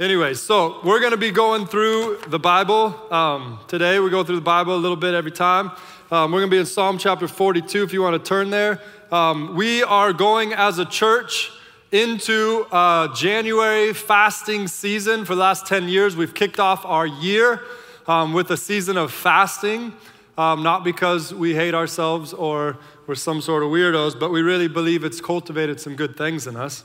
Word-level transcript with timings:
Anyway, 0.00 0.32
so 0.32 0.78
we're 0.84 1.00
going 1.00 1.10
to 1.10 1.16
be 1.16 1.32
going 1.32 1.66
through 1.66 2.20
the 2.28 2.38
Bible 2.38 2.94
um, 3.12 3.58
today. 3.66 3.98
We 3.98 4.10
go 4.10 4.22
through 4.22 4.36
the 4.36 4.40
Bible 4.40 4.76
a 4.76 4.78
little 4.78 4.96
bit 4.96 5.12
every 5.12 5.32
time. 5.32 5.72
Um, 6.12 6.30
we're 6.30 6.38
going 6.38 6.50
to 6.50 6.54
be 6.54 6.60
in 6.60 6.66
Psalm 6.66 6.98
chapter 6.98 7.26
42 7.26 7.82
if 7.82 7.92
you 7.92 8.00
want 8.00 8.14
to 8.14 8.28
turn 8.28 8.50
there. 8.50 8.80
Um, 9.10 9.56
we 9.56 9.82
are 9.82 10.12
going 10.12 10.52
as 10.52 10.78
a 10.78 10.84
church 10.84 11.50
into 11.90 12.64
uh, 12.70 13.12
January 13.12 13.92
fasting 13.92 14.68
season. 14.68 15.24
For 15.24 15.34
the 15.34 15.40
last 15.40 15.66
10 15.66 15.88
years, 15.88 16.14
we've 16.14 16.32
kicked 16.32 16.60
off 16.60 16.86
our 16.86 17.08
year 17.08 17.62
um, 18.06 18.32
with 18.32 18.52
a 18.52 18.56
season 18.56 18.96
of 18.96 19.12
fasting. 19.12 19.92
Um, 20.36 20.62
not 20.62 20.84
because 20.84 21.34
we 21.34 21.56
hate 21.56 21.74
ourselves 21.74 22.32
or 22.32 22.78
we're 23.08 23.16
some 23.16 23.40
sort 23.40 23.64
of 23.64 23.70
weirdos, 23.70 24.16
but 24.16 24.30
we 24.30 24.42
really 24.42 24.68
believe 24.68 25.02
it's 25.02 25.20
cultivated 25.20 25.80
some 25.80 25.96
good 25.96 26.16
things 26.16 26.46
in 26.46 26.54
us. 26.54 26.84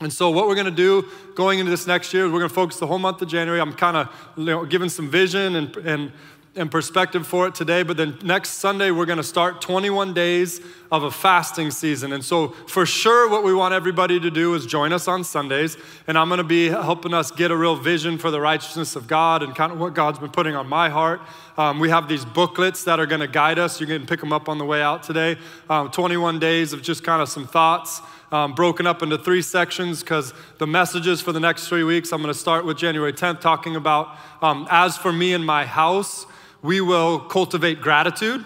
And 0.00 0.12
so, 0.12 0.30
what 0.30 0.46
we're 0.46 0.54
going 0.54 0.66
to 0.66 0.70
do 0.70 1.08
going 1.34 1.58
into 1.58 1.70
this 1.70 1.86
next 1.86 2.14
year 2.14 2.26
is 2.26 2.32
we're 2.32 2.38
going 2.38 2.48
to 2.48 2.54
focus 2.54 2.78
the 2.78 2.86
whole 2.86 3.00
month 3.00 3.20
of 3.20 3.28
January. 3.28 3.60
I'm 3.60 3.72
kind 3.72 3.96
of 3.96 4.32
you 4.36 4.44
know, 4.44 4.64
giving 4.64 4.88
some 4.88 5.10
vision 5.10 5.56
and, 5.56 5.76
and, 5.78 6.12
and 6.54 6.70
perspective 6.70 7.26
for 7.26 7.48
it 7.48 7.56
today, 7.56 7.82
but 7.82 7.96
then 7.96 8.16
next 8.22 8.50
Sunday, 8.50 8.92
we're 8.92 9.06
going 9.06 9.18
to 9.18 9.24
start 9.24 9.60
21 9.60 10.14
days 10.14 10.60
of 10.92 11.02
a 11.02 11.10
fasting 11.10 11.72
season. 11.72 12.12
And 12.12 12.24
so, 12.24 12.48
for 12.68 12.86
sure, 12.86 13.28
what 13.28 13.42
we 13.42 13.52
want 13.52 13.74
everybody 13.74 14.20
to 14.20 14.30
do 14.30 14.54
is 14.54 14.66
join 14.66 14.92
us 14.92 15.08
on 15.08 15.24
Sundays. 15.24 15.76
And 16.06 16.16
I'm 16.16 16.28
going 16.28 16.38
to 16.38 16.44
be 16.44 16.68
helping 16.68 17.12
us 17.12 17.32
get 17.32 17.50
a 17.50 17.56
real 17.56 17.74
vision 17.74 18.18
for 18.18 18.30
the 18.30 18.40
righteousness 18.40 18.94
of 18.94 19.08
God 19.08 19.42
and 19.42 19.52
kind 19.52 19.72
of 19.72 19.80
what 19.80 19.94
God's 19.94 20.20
been 20.20 20.30
putting 20.30 20.54
on 20.54 20.68
my 20.68 20.90
heart. 20.90 21.20
Um, 21.56 21.80
we 21.80 21.90
have 21.90 22.08
these 22.08 22.24
booklets 22.24 22.84
that 22.84 23.00
are 23.00 23.06
going 23.06 23.20
to 23.20 23.26
guide 23.26 23.58
us. 23.58 23.80
You 23.80 23.88
can 23.88 24.06
pick 24.06 24.20
them 24.20 24.32
up 24.32 24.48
on 24.48 24.58
the 24.58 24.64
way 24.64 24.80
out 24.80 25.02
today. 25.02 25.38
Um, 25.68 25.90
21 25.90 26.38
days 26.38 26.72
of 26.72 26.82
just 26.82 27.02
kind 27.02 27.20
of 27.20 27.28
some 27.28 27.48
thoughts 27.48 28.00
um, 28.30 28.54
broken 28.54 28.86
up 28.86 29.02
into 29.02 29.18
three 29.18 29.42
sections 29.42 30.00
because 30.00 30.34
the 30.58 30.66
messages 30.66 31.20
for 31.20 31.32
the 31.32 31.40
next 31.40 31.68
three 31.68 31.84
weeks, 31.84 32.12
I'm 32.12 32.20
going 32.20 32.32
to 32.32 32.38
start 32.38 32.64
with 32.64 32.76
January 32.76 33.12
10th, 33.12 33.40
talking 33.40 33.76
about 33.76 34.16
um, 34.42 34.66
as 34.70 34.96
for 34.96 35.12
me 35.12 35.32
and 35.32 35.44
my 35.44 35.64
house, 35.64 36.26
we 36.62 36.80
will 36.80 37.18
cultivate 37.18 37.80
gratitude. 37.80 38.44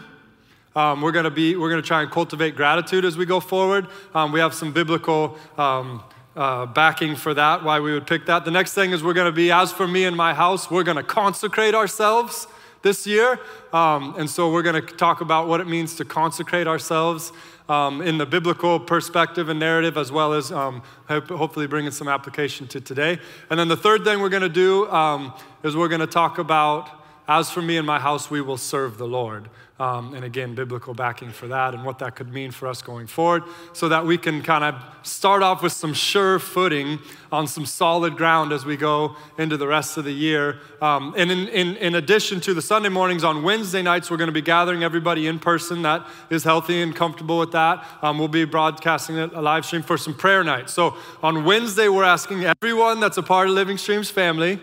Um, 0.75 1.03
we're 1.03 1.13
going 1.13 1.25
to 1.25 1.31
be 1.31 1.55
we're 1.57 1.69
going 1.69 1.83
to 1.83 1.87
try 1.87 2.03
and 2.03 2.11
cultivate 2.11 2.57
gratitude 2.57 3.05
as 3.05 3.17
we 3.17 3.27
go 3.27 3.41
forward. 3.41 3.89
Um, 4.15 4.33
we 4.33 4.41
have 4.41 4.55
some 4.55 4.73
biblical 4.73 5.37
um, 5.59 6.03
uh, 6.35 6.67
backing 6.67 7.15
for 7.15 7.35
that, 7.35 7.63
why 7.63 7.81
we 7.81 7.93
would 7.93 8.07
pick 8.07 8.27
that. 8.27 8.45
The 8.45 8.51
next 8.51 8.73
thing 8.73 8.93
is 8.93 9.03
we're 9.03 9.13
going 9.13 9.27
to 9.27 9.33
be 9.37 9.51
as 9.51 9.71
for 9.71 9.87
me 9.87 10.05
and 10.05 10.17
my 10.17 10.33
house, 10.33 10.71
we're 10.71 10.83
going 10.83 10.97
to 10.97 11.03
consecrate 11.03 11.75
ourselves 11.75 12.47
this 12.83 13.07
year. 13.07 13.39
Um, 13.73 14.15
and 14.19 14.29
so 14.29 14.53
we're 14.53 14.63
going 14.63 14.81
to 14.81 14.95
talk 14.95 15.21
about 15.21 15.49
what 15.49 15.61
it 15.61 15.67
means 15.67 15.95
to 15.97 16.05
consecrate 16.05 16.67
ourselves 16.67 17.33
um, 17.69 18.03
in 18.03 18.19
the 18.19 18.27
biblical 18.27 18.79
perspective 18.79 19.49
and 19.49 19.59
narrative, 19.59 19.97
as 19.97 20.13
well 20.13 20.33
as 20.33 20.53
um, 20.53 20.83
hopefully 21.09 21.67
bringing 21.67 21.91
some 21.91 22.09
application 22.09 22.67
to 22.69 22.81
today. 22.81 23.19
And 23.51 23.59
then 23.59 23.69
the 23.69 23.77
third 23.77 24.05
thing 24.05 24.21
we're 24.21 24.29
going 24.29 24.43
to 24.43 24.49
do 24.49 24.91
um, 24.91 25.33
is 25.63 25.77
we're 25.77 25.89
going 25.89 26.01
to 26.01 26.07
talk 26.07 26.39
about, 26.39 26.91
as 27.29 27.51
for 27.51 27.63
me 27.63 27.77
and 27.77 27.87
my 27.87 27.99
house, 27.99 28.31
we 28.31 28.41
will 28.41 28.57
serve 28.57 28.99
the 28.99 29.07
Lord. 29.07 29.49
Um, 29.83 30.15
and 30.15 30.25
again, 30.25 30.55
biblical 30.55 30.95
backing 30.95 31.33
for 31.33 31.49
that 31.49 31.75
and 31.75 31.85
what 31.85 31.99
that 31.99 32.15
could 32.15 32.33
mean 32.33 32.53
for 32.53 32.69
us 32.69 32.83
going 32.83 33.09
forward, 33.09 33.43
so 33.73 33.89
that 33.89 34.07
we 34.07 34.17
can 34.17 34.41
kind 34.41 34.63
of 34.63 34.75
start 35.03 35.43
off 35.43 35.61
with 35.61 35.73
some 35.73 35.93
sure 35.93 36.39
footing 36.39 37.01
on 37.33 37.49
some 37.49 37.67
solid 37.67 38.17
ground 38.17 38.53
as 38.53 38.65
we 38.65 38.77
go 38.77 39.17
into 39.39 39.57
the 39.57 39.67
rest 39.67 39.99
of 39.99 40.05
the 40.05 40.13
year. 40.13 40.61
Um, 40.81 41.15
and 41.17 41.33
in, 41.33 41.49
in, 41.49 41.77
in 41.79 41.95
addition 41.97 42.41
to 42.43 42.55
the 42.55 42.63
Sunday 42.63 42.91
mornings, 42.91 43.25
on 43.25 43.43
Wednesday 43.43 43.83
nights, 43.83 44.09
we're 44.09 44.19
going 44.19 44.29
to 44.29 44.33
be 44.33 44.41
gathering 44.41 44.85
everybody 44.85 45.27
in 45.27 45.41
person 45.41 45.83
that 45.83 46.07
is 46.31 46.45
healthy 46.45 46.81
and 46.81 46.95
comfortable 46.95 47.39
with 47.41 47.51
that. 47.51 47.85
Um, 48.03 48.21
we'll 48.21 48.29
be 48.29 48.45
broadcasting 48.45 49.19
a 49.19 49.43
live 49.43 49.65
stream 49.65 49.83
for 49.83 49.99
some 49.99 50.15
prayer 50.15 50.45
nights. 50.45 50.73
So 50.73 50.95
on 51.25 51.45
Wednesday, 51.45 51.89
we're 51.89 52.05
asking 52.05 52.45
everyone 52.45 53.01
that's 53.01 53.19
a 53.19 53.23
part 53.23 53.49
of 53.49 53.55
Living 53.55 53.79
Streams 53.79 54.11
family 54.11 54.61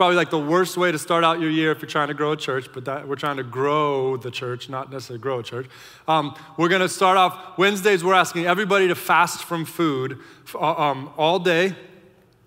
probably 0.00 0.16
like 0.16 0.30
the 0.30 0.38
worst 0.38 0.78
way 0.78 0.90
to 0.90 0.98
start 0.98 1.24
out 1.24 1.42
your 1.42 1.50
year 1.50 1.70
if 1.70 1.82
you're 1.82 1.86
trying 1.86 2.08
to 2.08 2.14
grow 2.14 2.32
a 2.32 2.36
church, 2.36 2.70
but 2.72 2.86
that, 2.86 3.06
we're 3.06 3.16
trying 3.16 3.36
to 3.36 3.42
grow 3.42 4.16
the 4.16 4.30
church, 4.30 4.70
not 4.70 4.90
necessarily 4.90 5.20
grow 5.20 5.40
a 5.40 5.42
church. 5.42 5.66
Um, 6.08 6.34
we're 6.56 6.70
going 6.70 6.80
to 6.80 6.88
start 6.88 7.18
off 7.18 7.58
Wednesdays, 7.58 8.02
we're 8.02 8.14
asking 8.14 8.46
everybody 8.46 8.88
to 8.88 8.94
fast 8.94 9.44
from 9.44 9.66
food 9.66 10.18
uh, 10.54 10.72
um, 10.72 11.12
all 11.18 11.38
day. 11.38 11.74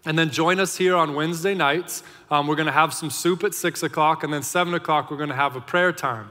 And 0.04 0.18
then 0.18 0.32
join 0.32 0.60
us 0.60 0.78
here 0.78 0.96
on 0.96 1.14
Wednesday 1.14 1.54
nights. 1.54 2.02
Um, 2.32 2.48
we're 2.48 2.56
going 2.56 2.66
to 2.66 2.72
have 2.72 2.92
some 2.92 3.12
soup 3.12 3.44
at 3.44 3.54
6 3.54 3.84
o'clock, 3.84 4.24
and 4.24 4.34
then 4.34 4.42
7 4.42 4.74
o'clock, 4.74 5.12
we're 5.12 5.18
going 5.18 5.30
to 5.30 5.36
have 5.36 5.56
a 5.56 5.62
prayer 5.62 5.92
time. 5.92 6.30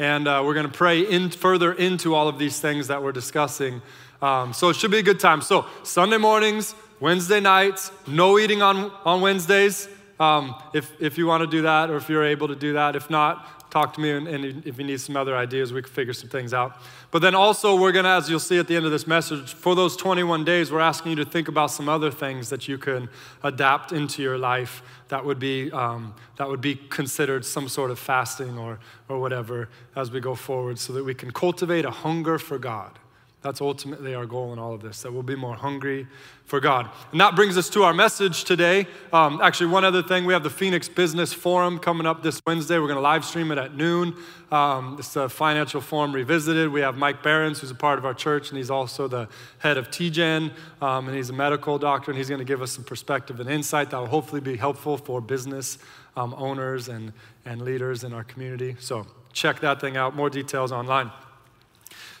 And 0.00 0.26
uh, 0.26 0.42
we're 0.44 0.54
going 0.54 0.66
to 0.66 0.72
pray 0.72 1.02
in, 1.02 1.30
further 1.30 1.72
into 1.72 2.16
all 2.16 2.26
of 2.26 2.40
these 2.40 2.58
things 2.58 2.88
that 2.88 3.00
we're 3.00 3.12
discussing. 3.12 3.80
Um, 4.20 4.52
so 4.52 4.70
it 4.70 4.74
should 4.74 4.90
be 4.90 4.98
a 4.98 5.04
good 5.04 5.20
time. 5.20 5.40
So, 5.40 5.66
Sunday 5.84 6.18
mornings, 6.18 6.74
Wednesday 6.98 7.38
nights, 7.38 7.92
no 8.08 8.40
eating 8.40 8.60
on, 8.60 8.90
on 9.04 9.20
Wednesdays. 9.20 9.88
Um, 10.20 10.54
if, 10.72 10.92
if 11.00 11.18
you 11.18 11.26
want 11.26 11.42
to 11.42 11.46
do 11.46 11.62
that 11.62 11.90
or 11.90 11.96
if 11.96 12.08
you're 12.08 12.24
able 12.24 12.48
to 12.48 12.56
do 12.56 12.74
that. 12.74 12.94
If 12.94 13.10
not, 13.10 13.70
talk 13.74 13.92
to 13.94 14.00
me 14.00 14.12
and, 14.12 14.28
and 14.28 14.64
if 14.64 14.78
you 14.78 14.84
need 14.84 15.00
some 15.00 15.16
other 15.16 15.36
ideas, 15.36 15.72
we 15.72 15.82
can 15.82 15.90
figure 15.90 16.12
some 16.12 16.28
things 16.28 16.54
out. 16.54 16.76
But 17.10 17.22
then 17.22 17.34
also, 17.34 17.74
we're 17.74 17.90
going 17.90 18.04
to, 18.04 18.10
as 18.10 18.30
you'll 18.30 18.38
see 18.38 18.58
at 18.58 18.68
the 18.68 18.76
end 18.76 18.86
of 18.86 18.92
this 18.92 19.06
message, 19.06 19.52
for 19.52 19.74
those 19.74 19.96
21 19.96 20.44
days, 20.44 20.70
we're 20.70 20.78
asking 20.78 21.10
you 21.10 21.16
to 21.16 21.24
think 21.24 21.48
about 21.48 21.72
some 21.72 21.88
other 21.88 22.12
things 22.12 22.50
that 22.50 22.68
you 22.68 22.78
can 22.78 23.08
adapt 23.42 23.90
into 23.90 24.22
your 24.22 24.38
life 24.38 24.82
that 25.08 25.24
would 25.24 25.40
be, 25.40 25.72
um, 25.72 26.14
that 26.36 26.48
would 26.48 26.60
be 26.60 26.76
considered 26.76 27.44
some 27.44 27.68
sort 27.68 27.90
of 27.90 27.98
fasting 27.98 28.56
or, 28.56 28.78
or 29.08 29.18
whatever 29.18 29.68
as 29.96 30.10
we 30.10 30.20
go 30.20 30.36
forward 30.36 30.78
so 30.78 30.92
that 30.92 31.04
we 31.04 31.14
can 31.14 31.32
cultivate 31.32 31.84
a 31.84 31.90
hunger 31.90 32.38
for 32.38 32.58
God. 32.58 33.00
That's 33.44 33.60
ultimately 33.60 34.14
our 34.14 34.24
goal 34.24 34.54
in 34.54 34.58
all 34.58 34.72
of 34.72 34.80
this, 34.80 35.02
that 35.02 35.12
we'll 35.12 35.22
be 35.22 35.36
more 35.36 35.54
hungry 35.54 36.06
for 36.46 36.60
God. 36.60 36.88
And 37.12 37.20
that 37.20 37.36
brings 37.36 37.58
us 37.58 37.68
to 37.70 37.82
our 37.82 37.92
message 37.92 38.44
today. 38.44 38.86
Um, 39.12 39.38
actually, 39.42 39.66
one 39.66 39.84
other 39.84 40.02
thing 40.02 40.24
we 40.24 40.32
have 40.32 40.42
the 40.42 40.48
Phoenix 40.48 40.88
Business 40.88 41.34
Forum 41.34 41.78
coming 41.78 42.06
up 42.06 42.22
this 42.22 42.40
Wednesday. 42.46 42.78
We're 42.78 42.86
going 42.86 42.96
to 42.96 43.02
live 43.02 43.22
stream 43.22 43.52
it 43.52 43.58
at 43.58 43.76
noon. 43.76 44.16
Um, 44.50 44.96
it's 44.98 45.14
a 45.16 45.28
financial 45.28 45.82
forum 45.82 46.14
revisited. 46.14 46.72
We 46.72 46.80
have 46.80 46.96
Mike 46.96 47.22
Behrens, 47.22 47.60
who's 47.60 47.70
a 47.70 47.74
part 47.74 47.98
of 47.98 48.06
our 48.06 48.14
church, 48.14 48.48
and 48.48 48.56
he's 48.56 48.70
also 48.70 49.08
the 49.08 49.28
head 49.58 49.76
of 49.76 49.90
TGen, 49.90 50.50
um, 50.80 51.08
and 51.08 51.14
he's 51.14 51.28
a 51.28 51.34
medical 51.34 51.76
doctor, 51.76 52.12
and 52.12 52.16
he's 52.16 52.30
going 52.30 52.38
to 52.38 52.46
give 52.46 52.62
us 52.62 52.72
some 52.72 52.84
perspective 52.84 53.40
and 53.40 53.50
insight 53.50 53.90
that 53.90 53.98
will 53.98 54.06
hopefully 54.06 54.40
be 54.40 54.56
helpful 54.56 54.96
for 54.96 55.20
business 55.20 55.76
um, 56.16 56.34
owners 56.38 56.88
and, 56.88 57.12
and 57.44 57.60
leaders 57.60 58.04
in 58.04 58.14
our 58.14 58.24
community. 58.24 58.76
So 58.80 59.06
check 59.34 59.60
that 59.60 59.82
thing 59.82 59.98
out. 59.98 60.16
More 60.16 60.30
details 60.30 60.72
online. 60.72 61.10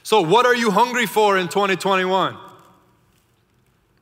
So, 0.04 0.20
what 0.20 0.44
are 0.44 0.54
you 0.54 0.70
hungry 0.70 1.06
for 1.06 1.38
in 1.38 1.48
2021? 1.48 2.36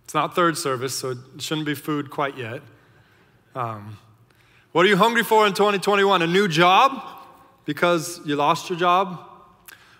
It's 0.02 0.14
not 0.14 0.34
third 0.34 0.58
service, 0.58 0.98
so 0.98 1.10
it 1.10 1.18
shouldn't 1.38 1.64
be 1.64 1.76
food 1.76 2.10
quite 2.10 2.36
yet. 2.36 2.60
Um, 3.54 3.98
what 4.72 4.84
are 4.84 4.88
you 4.88 4.96
hungry 4.96 5.22
for 5.22 5.46
in 5.46 5.52
2021? 5.52 6.22
A 6.22 6.26
new 6.26 6.48
job 6.48 7.00
because 7.66 8.20
you 8.26 8.34
lost 8.34 8.68
your 8.68 8.76
job? 8.76 9.20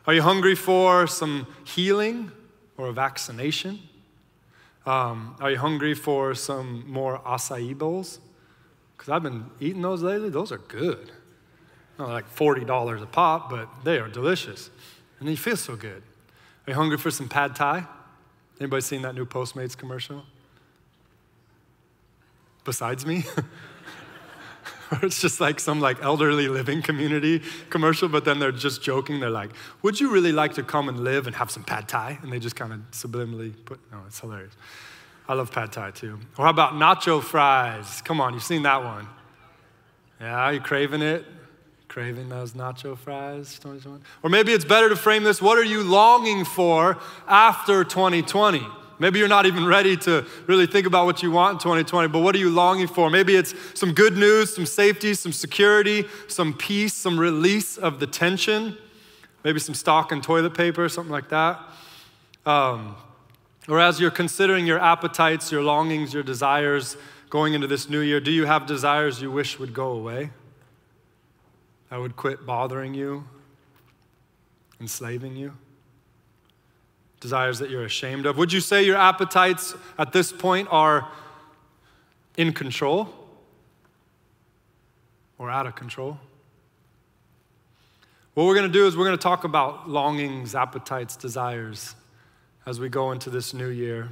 Are 0.05 0.13
you 0.13 0.23
hungry 0.23 0.57
for 0.57 1.07
some 1.07 1.47
healing 1.63 2.33
or 2.77 2.89
a 2.89 2.93
vaccination? 2.93 3.79
Um, 4.85 5.37
are 5.39 5.53
you 5.53 5.59
hungry 5.59 5.95
for 5.95 6.35
some 6.35 6.85
more 6.91 7.21
acai 7.21 7.79
bowls? 7.79 8.19
Because 8.97 9.09
I've 9.09 9.23
been 9.23 9.45
eating 9.61 9.83
those 9.83 10.03
lately. 10.03 10.31
Those 10.31 10.51
are 10.51 10.59
good. 10.59 11.13
Not 11.97 12.09
like 12.09 12.35
$40 12.35 13.01
a 13.01 13.07
pop, 13.07 13.51
but 13.51 13.69
they 13.85 14.01
are 14.01 14.09
delicious 14.09 14.69
and 15.23 15.31
you 15.31 15.37
feel 15.37 15.57
so 15.57 15.77
good. 15.77 16.03
Are 16.67 16.71
you 16.71 16.75
hungry 16.75 16.99
for 16.99 17.11
some 17.11 17.29
pad 17.29 17.55
thai? 17.55 17.87
Anybody 18.61 18.83
seen 18.83 19.03
that 19.03 19.15
new 19.15 19.25
Postmates 19.25 19.77
commercial? 19.77 20.25
Besides 22.65 23.07
me? 23.07 23.25
or 24.93 25.05
it's 25.05 25.21
just 25.21 25.41
like 25.41 25.61
some 25.61 25.81
like 25.81 26.03
elderly 26.03 26.49
living 26.49 26.83
community 26.83 27.41
commercial, 27.71 28.09
but 28.09 28.25
then 28.25 28.39
they're 28.41 28.53
just 28.53 28.83
joking. 28.83 29.21
They're 29.21 29.31
like, 29.31 29.51
would 29.83 30.01
you 30.01 30.11
really 30.11 30.33
like 30.33 30.55
to 30.55 30.63
come 30.63 30.89
and 30.89 31.05
live 31.05 31.27
and 31.27 31.37
have 31.37 31.51
some 31.51 31.63
pad 31.63 31.89
thai? 31.89 32.19
And 32.23 32.33
they 32.33 32.39
just 32.39 32.57
kind 32.57 32.73
of 32.73 32.81
subliminally 32.91 33.55
put, 33.65 33.81
no, 33.93 33.99
it's 34.07 34.19
hilarious. 34.19 34.55
I 35.29 35.35
love 35.35 35.53
pad 35.53 35.71
thai 35.71 35.93
too. 35.93 36.19
Or 36.37 36.47
how 36.47 36.51
about 36.51 36.73
nacho 36.73 37.23
fries? 37.23 38.03
Come 38.03 38.21
on, 38.21 38.35
you've 38.35 38.43
seen 38.43 38.65
that 38.65 38.83
one. 38.83 39.07
Yeah, 40.21 40.51
you 40.51 40.61
craving 40.61 41.03
it? 41.03 41.25
Craving 41.93 42.31
those 42.31 42.55
nacho 42.55 42.97
fries 42.97 43.59
2020? 43.59 44.03
Or 44.23 44.31
maybe 44.31 44.53
it's 44.53 44.65
better 44.65 44.89
to 44.89 44.97
frame 44.97 45.25
this 45.25 45.43
what 45.43 45.59
are 45.59 45.65
you 45.65 45.83
longing 45.83 46.47
for 46.47 46.97
after 47.29 47.85
2020? 47.85 48.67
Maybe 48.99 49.19
you're 49.19 49.29
not 49.29 49.45
even 49.45 49.67
ready 49.67 49.99
to 49.99 50.25
really 50.47 50.67
think 50.67 50.87
about 50.87 51.05
what 51.05 51.23
you 51.23 51.31
want 51.31 51.55
in 51.55 51.59
2020, 51.59 52.09
but 52.09 52.21
what 52.21 52.35
are 52.35 52.39
you 52.39 52.49
longing 52.49 52.87
for? 52.87 53.11
Maybe 53.11 53.37
it's 53.37 53.55
some 53.75 53.93
good 53.93 54.17
news, 54.17 54.55
some 54.55 54.65
safety, 54.65 55.13
some 55.13 55.33
security, 55.33 56.07
some 56.29 56.55
peace, 56.55 56.95
some 56.95 57.21
release 57.21 57.77
of 57.77 58.01
the 58.01 58.07
tension, 58.07 58.79
maybe 59.45 59.61
some 59.61 59.75
stock 59.75 60.13
and 60.13 60.23
toilet 60.23 60.55
paper, 60.55 60.89
something 60.89 61.13
like 61.13 61.29
that. 61.29 61.61
Um, 62.47 62.97
or 63.69 63.81
as 63.81 64.01
you're 64.01 64.11
considering 64.11 64.67
your 64.67 64.79
appetites, 64.79 65.53
your 65.53 65.63
longings, 65.63 66.15
your 66.15 66.23
desires 66.23 66.97
going 67.29 67.53
into 67.53 67.67
this 67.67 67.91
new 67.91 68.01
year, 68.01 68.19
do 68.19 68.31
you 68.31 68.47
have 68.47 68.67
desires 68.67 69.21
you 69.21 69.31
wish 69.31 69.59
would 69.59 69.75
go 69.75 69.91
away? 69.91 70.31
That 71.93 72.01
would 72.01 72.17
quit 72.17 72.47
bothering 72.47 72.95
you, 72.95 73.23
enslaving 74.81 75.37
you? 75.37 75.53
Desires 77.21 77.59
that 77.59 77.69
you're 77.69 77.85
ashamed 77.85 78.25
of? 78.25 78.39
Would 78.39 78.51
you 78.51 78.61
say 78.61 78.83
your 78.83 78.97
appetites 78.97 79.75
at 79.99 80.11
this 80.11 80.33
point 80.33 80.69
are 80.71 81.07
in 82.39 82.55
control 82.55 83.11
or 85.37 85.51
out 85.51 85.67
of 85.67 85.75
control? 85.75 86.19
What 88.33 88.47
we're 88.47 88.55
going 88.55 88.69
to 88.69 88.73
do 88.73 88.87
is 88.87 88.97
we're 88.97 89.05
going 89.05 89.19
to 89.19 89.23
talk 89.23 89.45
about 89.45 89.91
longings, 89.91 90.55
appetites, 90.55 91.15
desires 91.15 91.95
as 92.65 92.81
we 92.81 92.89
go 92.89 93.13
into 93.13 93.29
this 93.29 93.53
new 93.53 93.69
year. 93.69 94.09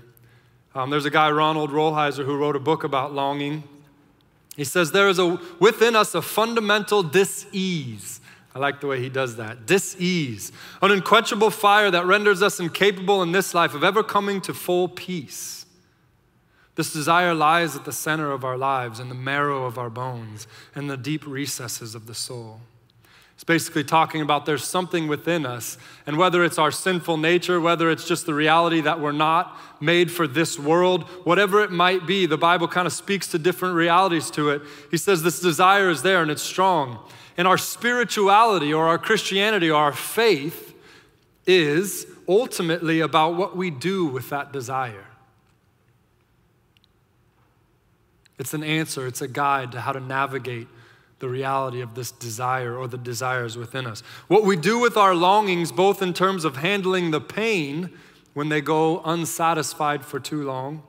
Um, 0.75 0.91
there's 0.91 1.06
a 1.06 1.11
guy, 1.11 1.31
Ronald 1.31 1.71
Rolheiser, 1.71 2.27
who 2.27 2.37
wrote 2.37 2.56
a 2.56 2.61
book 2.61 2.85
about 2.85 3.15
longing. 3.15 3.62
He 4.56 4.64
says 4.64 4.93
there 4.93 5.08
is 5.08 5.19
a, 5.19 5.41
within 5.58 5.97
us 5.97 6.14
a 6.14 6.23
fundamental 6.23 7.02
dis-ease. 7.02 8.20
I 8.55 8.58
like 8.58 8.81
the 8.81 8.88
way 8.88 9.00
he 9.00 9.08
does 9.08 9.37
that. 9.37 9.67
Dis-ease, 9.67 10.50
an 10.82 10.91
unquenchable 10.91 11.50
fire 11.50 11.91
that 11.91 12.05
renders 12.05 12.43
us 12.43 12.58
incapable 12.58 13.23
in 13.23 13.32
this 13.32 13.55
life 13.55 13.75
of 13.75 13.85
ever 13.85 14.02
coming 14.02 14.41
to 14.43 14.52
full 14.52 14.88
peace. 14.88 15.67
This 16.75 16.93
desire 16.93 17.35
lies 17.35 17.76
at 17.76 17.85
the 17.85 17.93
center 17.93 18.32
of 18.32 18.44
our 18.44 18.56
lives, 18.56 19.00
in 19.00 19.08
the 19.08 19.14
marrow 19.14 19.67
of 19.67 19.79
our 19.79 19.91
bones, 19.91 20.47
in 20.75 20.88
the 20.88 20.96
deep 20.96 21.26
recesses 21.26 21.94
of 21.94 22.06
the 22.06 22.14
soul. 22.14 22.61
It's 23.40 23.44
basically 23.46 23.84
talking 23.84 24.20
about 24.20 24.44
there's 24.44 24.66
something 24.66 25.08
within 25.08 25.46
us, 25.46 25.78
and 26.06 26.19
whether 26.19 26.44
it's 26.44 26.58
our 26.58 26.70
sinful 26.70 27.16
nature, 27.16 27.58
whether 27.58 27.90
it's 27.90 28.06
just 28.06 28.26
the 28.26 28.34
reality 28.34 28.82
that 28.82 29.00
we're 29.00 29.12
not 29.12 29.58
made 29.81 30.10
for 30.10 30.26
this 30.26 30.58
world, 30.58 31.04
whatever 31.25 31.64
it 31.64 31.70
might 31.70 32.06
be, 32.06 32.26
the 32.26 32.37
Bible 32.37 32.69
kind 32.69 32.87
of 32.87 32.92
speaks 32.92 33.28
to 33.28 33.38
different 33.38 33.76
realities 33.76 34.31
to 34.32 34.50
it. 34.50 34.60
He 34.90 34.98
says 34.98 35.22
this 35.22 35.40
desire 35.40 35.88
is 35.88 36.02
there 36.02 36.20
and 36.20 36.31
it's 36.31 36.42
strong. 36.42 36.98
And 37.38 37.48
our 37.48 37.56
spirituality 37.56 38.75
or 38.75 38.88
our 38.88 38.98
Christianity 38.98 39.70
or 39.70 39.81
our 39.81 39.94
faith 39.94 40.75
is 41.46 42.04
ultimately 42.28 43.00
about 43.00 43.36
what 43.36 43.56
we 43.56 43.70
do 43.70 44.04
with 44.04 44.28
that 44.28 44.52
desire. 44.52 45.06
It's 48.38 48.52
an 48.52 48.62
answer, 48.62 49.06
it's 49.06 49.22
a 49.22 49.28
guide 49.28 49.72
to 49.72 49.81
how 49.81 49.93
to 49.93 50.00
navigate 50.00 50.69
the 51.20 51.28
reality 51.28 51.81
of 51.81 51.94
this 51.94 52.11
desire 52.11 52.76
or 52.76 52.88
the 52.88 52.99
desires 52.99 53.56
within 53.56 53.87
us. 53.87 54.02
What 54.26 54.44
we 54.44 54.56
do 54.56 54.78
with 54.78 54.96
our 54.96 55.14
longings, 55.14 55.70
both 55.70 56.02
in 56.02 56.12
terms 56.12 56.44
of 56.44 56.56
handling 56.56 57.11
the 57.11 57.20
pain 57.20 57.90
when 58.34 58.49
they 58.49 58.61
go 58.61 59.00
unsatisfied 59.05 60.05
for 60.05 60.19
too 60.19 60.43
long, 60.43 60.82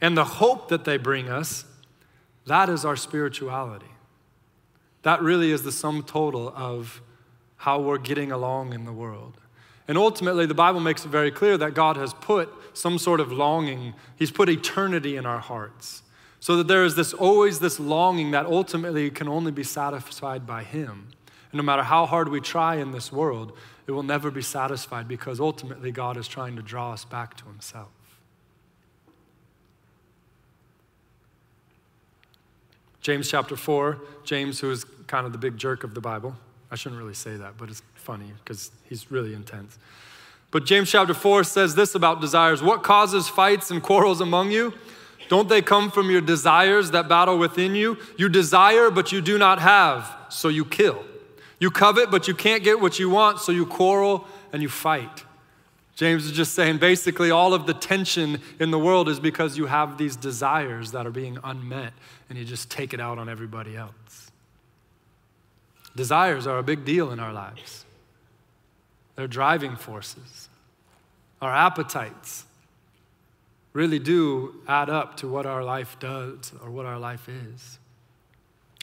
and 0.00 0.16
the 0.16 0.24
hope 0.24 0.68
that 0.68 0.84
they 0.84 0.96
bring 0.96 1.28
us, 1.28 1.64
that 2.46 2.68
is 2.68 2.84
our 2.84 2.96
spirituality. 2.96 3.86
That 5.02 5.20
really 5.20 5.50
is 5.50 5.62
the 5.62 5.72
sum 5.72 6.02
total 6.02 6.52
of 6.54 7.02
how 7.56 7.80
we're 7.80 7.98
getting 7.98 8.30
along 8.30 8.72
in 8.72 8.84
the 8.84 8.92
world. 8.92 9.38
And 9.88 9.96
ultimately, 9.96 10.46
the 10.46 10.54
Bible 10.54 10.80
makes 10.80 11.04
it 11.04 11.08
very 11.08 11.30
clear 11.30 11.56
that 11.58 11.74
God 11.74 11.96
has 11.96 12.12
put 12.14 12.48
some 12.72 12.98
sort 12.98 13.20
of 13.20 13.32
longing, 13.32 13.94
He's 14.16 14.30
put 14.30 14.48
eternity 14.48 15.16
in 15.16 15.24
our 15.24 15.38
hearts. 15.38 16.02
So 16.40 16.56
that 16.56 16.68
there 16.68 16.84
is 16.84 16.94
this 16.94 17.12
always 17.12 17.58
this 17.58 17.80
longing 17.80 18.30
that 18.32 18.46
ultimately 18.46 19.10
can 19.10 19.28
only 19.28 19.52
be 19.52 19.62
satisfied 19.62 20.46
by 20.46 20.62
Him. 20.62 21.08
And 21.50 21.58
no 21.58 21.62
matter 21.62 21.82
how 21.82 22.06
hard 22.06 22.28
we 22.28 22.40
try 22.40 22.76
in 22.76 22.92
this 22.92 23.10
world, 23.10 23.52
it 23.86 23.92
will 23.92 24.02
never 24.02 24.30
be 24.30 24.42
satisfied 24.42 25.08
because 25.08 25.40
ultimately 25.40 25.90
God 25.90 26.16
is 26.16 26.28
trying 26.28 26.56
to 26.56 26.62
draw 26.62 26.92
us 26.92 27.04
back 27.04 27.36
to 27.38 27.44
Himself. 27.44 27.88
James 33.00 33.30
chapter 33.30 33.56
4, 33.56 33.98
James, 34.24 34.58
who 34.58 34.68
is 34.68 34.84
kind 35.06 35.26
of 35.26 35.32
the 35.32 35.38
big 35.38 35.56
jerk 35.56 35.84
of 35.84 35.94
the 35.94 36.00
Bible. 36.00 36.34
I 36.72 36.74
shouldn't 36.74 37.00
really 37.00 37.14
say 37.14 37.36
that, 37.36 37.56
but 37.56 37.70
it's 37.70 37.80
funny 37.94 38.32
because 38.42 38.72
he's 38.88 39.12
really 39.12 39.32
intense. 39.32 39.78
But 40.50 40.66
James 40.66 40.90
chapter 40.90 41.14
4 41.14 41.44
says 41.44 41.76
this 41.76 41.94
about 41.94 42.20
desires 42.20 42.62
What 42.62 42.82
causes 42.82 43.28
fights 43.28 43.70
and 43.70 43.82
quarrels 43.82 44.20
among 44.20 44.50
you? 44.50 44.72
Don't 45.28 45.48
they 45.48 45.62
come 45.62 45.90
from 45.90 46.10
your 46.10 46.20
desires 46.20 46.90
that 46.92 47.08
battle 47.08 47.38
within 47.38 47.74
you? 47.74 47.98
You 48.16 48.28
desire, 48.28 48.90
but 48.90 49.12
you 49.12 49.20
do 49.20 49.38
not 49.38 49.60
have, 49.60 50.14
so 50.28 50.48
you 50.48 50.64
kill. 50.64 51.04
You 51.58 51.70
covet, 51.70 52.10
but 52.10 52.28
you 52.28 52.34
can't 52.34 52.62
get 52.62 52.80
what 52.80 52.98
you 52.98 53.10
want, 53.10 53.40
so 53.40 53.52
you 53.52 53.66
quarrel 53.66 54.26
and 54.52 54.62
you 54.62 54.68
fight. 54.68 55.24
James 55.96 56.26
is 56.26 56.32
just 56.32 56.54
saying 56.54 56.76
basically 56.76 57.30
all 57.30 57.54
of 57.54 57.66
the 57.66 57.72
tension 57.72 58.38
in 58.60 58.70
the 58.70 58.78
world 58.78 59.08
is 59.08 59.18
because 59.18 59.56
you 59.56 59.64
have 59.64 59.96
these 59.96 60.14
desires 60.14 60.92
that 60.92 61.06
are 61.06 61.10
being 61.10 61.38
unmet 61.42 61.94
and 62.28 62.38
you 62.38 62.44
just 62.44 62.70
take 62.70 62.92
it 62.92 63.00
out 63.00 63.18
on 63.18 63.30
everybody 63.30 63.74
else. 63.74 64.30
Desires 65.96 66.46
are 66.46 66.58
a 66.58 66.62
big 66.62 66.84
deal 66.84 67.10
in 67.10 67.18
our 67.18 67.32
lives, 67.32 67.86
they're 69.16 69.26
driving 69.26 69.74
forces. 69.74 70.50
Our 71.42 71.54
appetites, 71.54 72.45
really 73.76 73.98
do 73.98 74.54
add 74.66 74.88
up 74.88 75.18
to 75.18 75.28
what 75.28 75.44
our 75.44 75.62
life 75.62 75.98
does 76.00 76.50
or 76.62 76.70
what 76.70 76.86
our 76.86 76.98
life 76.98 77.28
is. 77.28 77.78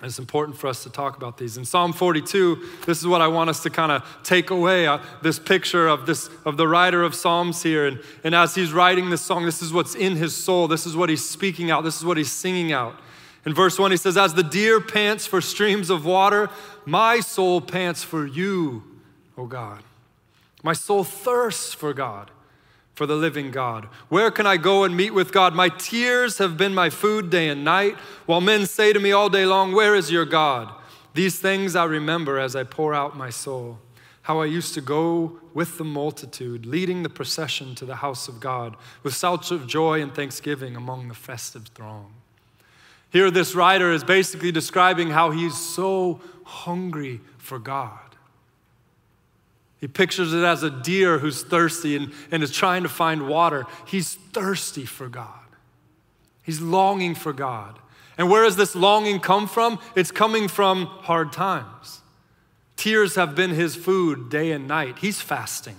It's 0.04 0.20
important 0.20 0.56
for 0.56 0.68
us 0.68 0.84
to 0.84 0.90
talk 0.92 1.18
about 1.18 1.38
these. 1.38 1.58
In 1.58 1.66
Psalm 1.66 1.94
42, 1.94 2.62
this 2.86 3.00
is 3.00 3.08
what 3.08 3.20
I 3.20 3.28
want 3.28 3.50
us 3.50 3.64
to 3.64 3.72
kind 3.72 3.92
of 3.92 4.04
take 4.24 4.52
away 4.52 4.86
uh, 4.86 5.00
this 5.24 5.40
picture 5.40 5.88
of 5.88 6.06
this 6.06 6.30
of 6.46 6.58
the 6.58 6.68
writer 6.68 7.02
of 7.02 7.16
Psalms 7.16 7.64
here. 7.64 7.88
And, 7.88 8.02
and 8.24 8.36
as 8.36 8.54
he's 8.54 8.72
writing 8.72 9.10
this 9.10 9.22
song, 9.22 9.46
this 9.46 9.64
is 9.64 9.74
what's 9.74 9.96
in 9.96 10.16
his 10.16 10.36
soul. 10.36 10.68
This 10.68 10.86
is 10.86 10.96
what 10.96 11.10
he's 11.10 11.28
speaking 11.28 11.72
out. 11.72 11.84
This 11.84 11.98
is 11.98 12.06
what 12.06 12.18
he's 12.18 12.32
singing 12.32 12.72
out. 12.72 12.96
In 13.46 13.54
verse 13.54 13.80
1, 13.80 13.92
he 13.92 13.98
says, 13.98 14.16
As 14.16 14.36
the 14.36 14.44
deer 14.44 14.80
pants 14.80 15.26
for 15.26 15.42
streams 15.42 15.90
of 15.90 16.06
water, 16.06 16.50
my 16.86 17.20
soul 17.20 17.62
pants 17.62 18.04
for 18.04 18.28
you, 18.28 18.84
O 19.38 19.48
God. 19.48 19.82
My 20.62 20.74
soul 20.74 21.04
thirsts 21.04 21.74
for 21.74 21.94
God 21.94 22.30
for 22.94 23.06
the 23.06 23.16
living 23.16 23.52
God. 23.52 23.88
Where 24.10 24.32
can 24.32 24.46
I 24.46 24.58
go 24.58 24.84
and 24.84 24.96
meet 24.96 25.14
with 25.14 25.32
God? 25.32 25.56
My 25.56 25.70
tears 25.70 26.38
have 26.38 26.58
been 26.58 26.74
my 26.74 26.90
food 26.90 27.30
day 27.30 27.50
and 27.50 27.64
night, 27.64 27.96
while 28.26 28.42
men 28.42 28.66
say 28.66 28.94
to 28.94 29.00
me 29.00 29.12
all 29.12 29.30
day 29.30 29.46
long, 29.46 29.72
Where 29.72 29.96
is 29.96 30.12
your 30.12 30.26
God? 30.26 30.74
These 31.14 31.40
things 31.40 31.76
I 31.76 31.86
remember 31.86 32.40
as 32.40 32.56
I 32.56 32.64
pour 32.64 32.94
out 32.94 33.18
my 33.18 33.30
soul. 33.30 33.80
How 34.24 34.40
I 34.40 34.46
used 34.46 34.74
to 34.76 34.82
go 34.82 35.40
with 35.54 35.78
the 35.78 35.84
multitude, 35.84 36.66
leading 36.66 37.04
the 37.04 37.10
procession 37.10 37.76
to 37.76 37.86
the 37.86 37.98
house 37.98 38.28
of 38.28 38.40
God, 38.40 38.78
with 39.04 39.18
shouts 39.18 39.52
of 39.52 39.68
joy 39.68 40.02
and 40.02 40.14
thanksgiving 40.14 40.76
among 40.76 41.10
the 41.10 41.14
festive 41.14 41.68
throng. 41.76 42.14
Here, 43.10 43.30
this 43.30 43.54
writer 43.54 43.92
is 43.92 44.04
basically 44.04 44.52
describing 44.52 45.12
how 45.12 45.32
he's 45.32 45.58
so 45.58 46.22
hungry 46.46 47.22
for 47.38 47.60
God. 47.60 48.13
He 49.84 49.90
pictures 49.90 50.34
it 50.34 50.46
as 50.46 50.64
a 50.64 50.70
deer 50.70 51.20
who's 51.20 51.44
thirsty 51.44 51.98
and, 51.98 52.14
and 52.32 52.42
is 52.42 52.52
trying 52.54 52.84
to 52.84 52.90
find 52.90 53.28
water. 53.28 53.66
He's 53.86 54.14
thirsty 54.14 54.86
for 54.86 55.10
God. 55.10 55.44
He's 56.42 56.62
longing 56.62 57.16
for 57.16 57.34
God. 57.34 57.78
And 58.18 58.30
where 58.30 58.44
does 58.46 58.56
this 58.56 58.76
longing 58.76 59.20
come 59.20 59.46
from? 59.46 59.80
It's 59.94 60.10
coming 60.10 60.48
from 60.48 60.86
hard 60.86 61.34
times. 61.34 62.00
Tears 62.78 63.16
have 63.16 63.36
been 63.36 63.50
his 63.50 63.76
food 63.76 64.30
day 64.30 64.54
and 64.54 64.70
night. 64.70 65.00
He's 65.00 65.20
fasting. 65.20 65.76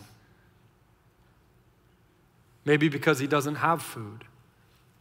Maybe 2.66 2.90
because 2.90 3.20
he 3.20 3.26
doesn't 3.26 3.54
have 3.54 3.80
food. 3.80 4.24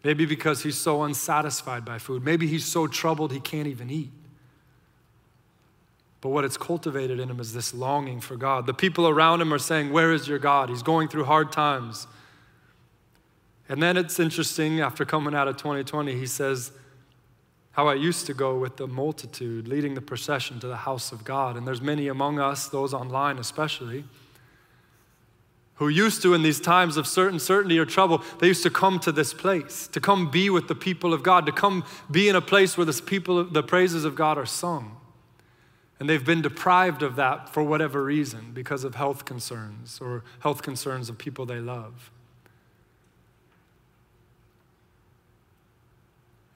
Maybe 0.06 0.26
because 0.26 0.64
he's 0.64 0.78
so 0.78 1.04
unsatisfied 1.04 1.84
by 1.84 1.98
food. 1.98 2.24
Maybe 2.24 2.48
he's 2.48 2.64
so 2.64 2.88
troubled 2.88 3.34
he 3.34 3.42
can't 3.42 3.68
even 3.68 3.90
eat. 3.90 4.12
But 6.24 6.30
what 6.30 6.46
it's 6.46 6.56
cultivated 6.56 7.20
in 7.20 7.30
him 7.30 7.42
is 7.42 7.52
this 7.52 7.74
longing 7.74 8.22
for 8.22 8.38
God. 8.38 8.66
The 8.66 8.74
people 8.74 9.10
around 9.10 9.42
him 9.42 9.54
are 9.54 9.60
saying, 9.60 9.92
Where 9.92 10.14
is 10.14 10.26
your 10.26 10.40
God? 10.40 10.70
He's 10.70 10.82
going 10.82 11.10
through 11.10 11.26
hard 11.26 11.52
times. 11.52 12.08
And 13.68 13.84
then 13.84 13.98
it's 13.98 14.22
interesting, 14.22 14.80
after 14.80 15.04
coming 15.04 15.36
out 15.36 15.50
of 15.50 15.58
2020, 15.58 16.18
he 16.18 16.26
says, 16.26 16.72
How 17.72 17.90
I 17.90 17.96
used 17.96 18.26
to 18.28 18.34
go 18.34 18.58
with 18.58 18.78
the 18.78 18.88
multitude, 18.88 19.68
leading 19.68 19.96
the 19.96 20.02
procession 20.02 20.62
to 20.62 20.68
the 20.68 20.78
house 20.78 21.12
of 21.12 21.26
God. 21.26 21.58
And 21.58 21.68
there's 21.68 21.82
many 21.82 22.08
among 22.08 22.40
us, 22.40 22.70
those 22.70 22.94
online 22.94 23.38
especially, 23.38 24.06
who 25.76 25.90
used 25.90 26.22
to, 26.22 26.34
in 26.34 26.42
these 26.42 26.62
times 26.62 26.96
of 26.96 27.06
certain 27.06 27.38
certainty 27.38 27.78
or 27.78 27.86
trouble, 27.86 28.24
they 28.40 28.48
used 28.48 28.64
to 28.64 28.70
come 28.70 28.98
to 29.02 29.12
this 29.12 29.34
place, 29.34 29.88
to 29.90 30.00
come 30.00 30.32
be 30.32 30.50
with 30.50 30.70
the 30.70 30.76
people 30.76 31.14
of 31.14 31.22
God, 31.22 31.46
to 31.48 31.52
come 31.52 31.84
be 32.10 32.30
in 32.30 32.38
a 32.38 32.42
place 32.42 32.78
where 32.78 32.86
the, 32.86 33.02
people, 33.06 33.44
the 33.44 33.62
praises 33.62 34.06
of 34.06 34.16
God 34.16 34.38
are 34.38 34.46
sung. 34.46 34.96
And 36.04 36.10
they've 36.10 36.26
been 36.26 36.42
deprived 36.42 37.02
of 37.02 37.16
that 37.16 37.48
for 37.48 37.64
whatever 37.64 38.04
reason 38.04 38.52
because 38.54 38.84
of 38.84 38.96
health 38.96 39.24
concerns 39.24 40.00
or 40.02 40.26
health 40.42 40.62
concerns 40.62 41.08
of 41.08 41.18
people 41.18 41.46
they 41.46 41.62
love. 41.62 42.12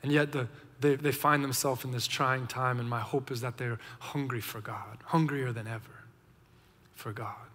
And 0.04 0.12
yet 0.12 0.34
the, 0.34 0.50
they, 0.82 0.98
they 0.98 1.14
find 1.14 1.46
themselves 1.46 1.86
in 1.86 1.92
this 1.92 2.08
trying 2.08 2.48
time, 2.48 2.78
and 2.78 2.90
my 2.90 3.00
hope 3.00 3.32
is 3.32 3.40
that 3.40 3.56
they're 3.56 3.80
hungry 4.00 4.42
for 4.42 4.60
God, 4.60 4.98
hungrier 5.06 5.54
than 5.54 5.66
ever 5.66 6.04
for 6.94 7.14
God. 7.14 7.48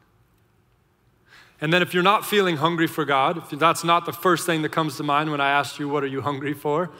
And 1.60 1.74
then, 1.74 1.82
if 1.82 1.92
you're 1.92 2.02
not 2.02 2.24
feeling 2.24 2.56
hungry 2.56 2.86
for 2.86 3.04
God, 3.04 3.36
if 3.52 3.58
that's 3.58 3.84
not 3.84 4.06
the 4.06 4.14
first 4.14 4.46
thing 4.46 4.62
that 4.62 4.70
comes 4.70 4.96
to 4.96 5.02
mind 5.02 5.30
when 5.30 5.42
I 5.42 5.50
ask 5.50 5.78
you, 5.78 5.90
What 5.90 6.02
are 6.02 6.06
you 6.06 6.22
hungry 6.22 6.54
for? 6.54 6.90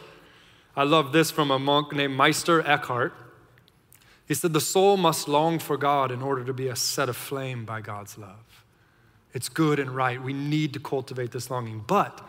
I 0.77 0.83
love 0.85 1.13
this 1.13 1.31
from 1.31 1.51
a 1.51 1.59
monk 1.59 1.95
named 1.95 2.15
Meister 2.15 2.61
Eckhart. 2.61 3.15
He 4.27 4.35
said, 4.35 4.53
The 4.53 4.61
soul 4.61 4.97
must 4.97 5.29
long 5.29 5.59
for 5.59 5.77
God 5.77 6.11
in 6.11 6.23
order 6.23 6.45
to 6.45 6.53
be 6.53 6.73
set 6.75 7.09
aflame 7.09 7.65
by 7.65 7.81
God's 7.81 8.17
love. 8.19 8.65
It's 9.35 9.49
good 9.49 9.79
and 9.79 9.91
right. 9.91 10.23
We 10.23 10.33
need 10.33 10.73
to 10.75 10.81
cultivate 10.81 11.33
this 11.33 11.51
longing. 11.51 11.85
But 11.87 12.21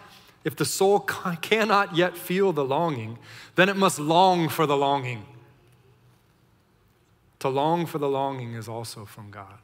If 0.43 0.57
the 0.57 0.65
soul 0.65 0.99
cannot 0.99 1.95
yet 1.95 2.17
feel 2.17 2.51
the 2.51 2.65
longing, 2.65 3.17
then 3.55 3.69
it 3.69 3.77
must 3.77 3.97
long 3.97 4.49
for 4.49 4.65
the 4.65 4.75
longing. 4.75 5.25
To 7.39 7.49
long 7.49 7.85
for 7.85 7.97
the 7.97 8.09
longing 8.09 8.53
is 8.53 8.67
also 8.67 9.05
from 9.05 9.31
God. 9.31 9.59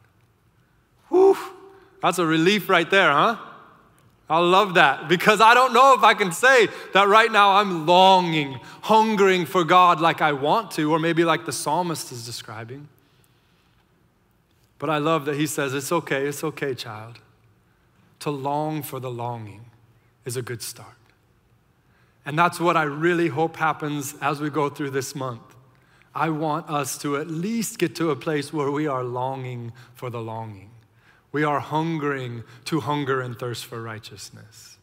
Whew, 1.10 1.38
that's 2.02 2.20
a 2.20 2.26
relief 2.26 2.70
right 2.70 2.90
there, 2.90 3.12
huh? 3.12 3.38
I 4.30 4.38
love 4.38 4.76
that 4.76 5.08
because 5.08 5.42
I 5.42 5.56
don't 5.56 5.74
know 5.74 5.96
if 5.96 6.04
I 6.04 6.14
can 6.14 6.32
say 6.32 6.68
that 6.94 7.08
right 7.08 7.32
now 7.32 7.54
I'm 7.54 7.88
longing, 7.88 8.60
hungering 8.84 9.48
for 9.48 9.64
God 9.64 10.00
like 10.00 10.22
I 10.22 10.34
want 10.34 10.70
to, 10.72 10.92
or 10.92 11.00
maybe 11.00 11.24
like 11.24 11.46
the 11.48 11.52
psalmist 11.52 12.12
is 12.12 12.26
describing. 12.26 12.88
But 14.78 14.92
I 14.92 15.00
love 15.00 15.26
that 15.26 15.36
he 15.36 15.48
says, 15.48 15.74
It's 15.74 15.92
okay, 15.92 16.28
it's 16.28 16.44
okay, 16.44 16.76
child. 16.76 17.20
To 18.20 18.30
long 18.30 18.84
for 18.84 19.00
the 19.00 19.10
longing 19.10 19.66
is 20.26 20.38
a 20.38 20.42
good 20.44 20.62
start. 20.62 20.96
And 22.26 22.38
that's 22.38 22.60
what 22.60 22.78
I 22.78 22.84
really 22.84 23.30
hope 23.30 23.56
happens 23.56 24.14
as 24.22 24.40
we 24.40 24.52
go 24.52 24.70
through 24.70 24.92
this 24.92 25.16
month. 25.16 25.42
I 26.14 26.30
want 26.30 26.70
us 26.70 26.98
to 27.00 27.18
at 27.18 27.28
least 27.28 27.80
get 27.80 27.96
to 27.96 28.12
a 28.12 28.16
place 28.16 28.54
where 28.54 28.70
we 28.70 28.86
are 28.86 29.04
longing 29.04 29.72
for 29.96 30.10
the 30.10 30.22
longing. 30.22 30.70
We 31.32 31.44
are 31.44 31.60
hungering 31.60 32.44
to 32.66 32.80
hunger 32.80 33.22
and 33.22 33.38
thirst 33.38 33.66
for 33.66 33.82
righteousness. 33.82 34.78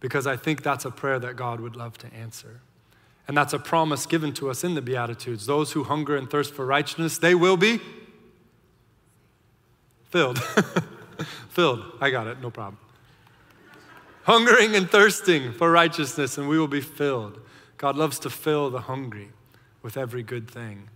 Because 0.00 0.26
I 0.26 0.36
think 0.36 0.62
that's 0.62 0.84
a 0.84 0.90
prayer 0.90 1.18
that 1.18 1.36
God 1.36 1.60
would 1.60 1.76
love 1.76 1.98
to 1.98 2.12
answer. 2.12 2.60
And 3.26 3.36
that's 3.36 3.52
a 3.52 3.58
promise 3.58 4.06
given 4.06 4.32
to 4.34 4.50
us 4.50 4.64
in 4.64 4.74
the 4.74 4.82
Beatitudes. 4.82 5.46
Those 5.46 5.72
who 5.72 5.84
hunger 5.84 6.16
and 6.16 6.30
thirst 6.30 6.54
for 6.54 6.64
righteousness, 6.64 7.18
they 7.18 7.34
will 7.34 7.56
be 7.56 7.80
filled. 10.10 10.38
filled. 11.48 11.84
I 12.00 12.10
got 12.10 12.26
it, 12.26 12.40
no 12.40 12.50
problem. 12.50 12.78
Hungering 14.24 14.76
and 14.76 14.90
thirsting 14.90 15.52
for 15.52 15.70
righteousness, 15.70 16.36
and 16.36 16.48
we 16.48 16.58
will 16.58 16.68
be 16.68 16.82
filled. 16.82 17.40
God 17.78 17.96
loves 17.96 18.18
to 18.20 18.30
fill 18.30 18.70
the 18.70 18.82
hungry 18.82 19.30
with 19.82 19.96
every 19.96 20.22
good 20.22 20.50
thing. 20.50 20.88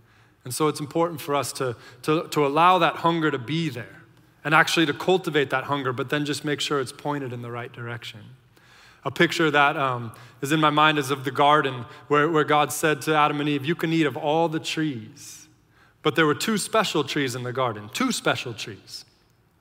And 0.43 0.53
so 0.53 0.67
it's 0.67 0.79
important 0.79 1.19
for 1.19 1.33
us 1.33 1.51
to, 1.53 1.75
to, 2.03 2.27
to 2.29 2.45
allow 2.45 2.77
that 2.79 2.97
hunger 2.97 3.31
to 3.31 3.39
be 3.39 3.69
there 3.69 4.02
and 4.43 4.53
actually 4.53 4.85
to 4.85 4.93
cultivate 4.93 5.49
that 5.49 5.65
hunger, 5.65 5.93
but 5.93 6.09
then 6.09 6.25
just 6.25 6.43
make 6.43 6.59
sure 6.59 6.79
it's 6.79 6.91
pointed 6.91 7.31
in 7.31 7.41
the 7.41 7.51
right 7.51 7.71
direction. 7.71 8.19
A 9.05 9.11
picture 9.11 9.51
that 9.51 9.75
um, 9.75 10.13
is 10.41 10.51
in 10.51 10.59
my 10.59 10.69
mind 10.69 10.97
is 10.97 11.11
of 11.11 11.23
the 11.23 11.31
garden 11.31 11.85
where, 12.07 12.29
where 12.29 12.43
God 12.43 12.71
said 12.71 13.01
to 13.03 13.15
Adam 13.15 13.39
and 13.39 13.49
Eve, 13.49 13.65
You 13.65 13.75
can 13.75 13.91
eat 13.91 14.05
of 14.05 14.15
all 14.15 14.47
the 14.47 14.59
trees. 14.59 15.47
But 16.01 16.15
there 16.15 16.25
were 16.25 16.35
two 16.35 16.57
special 16.57 17.03
trees 17.03 17.33
in 17.35 17.43
the 17.43 17.53
garden, 17.53 17.89
two 17.93 18.11
special 18.11 18.53
trees, 18.53 19.05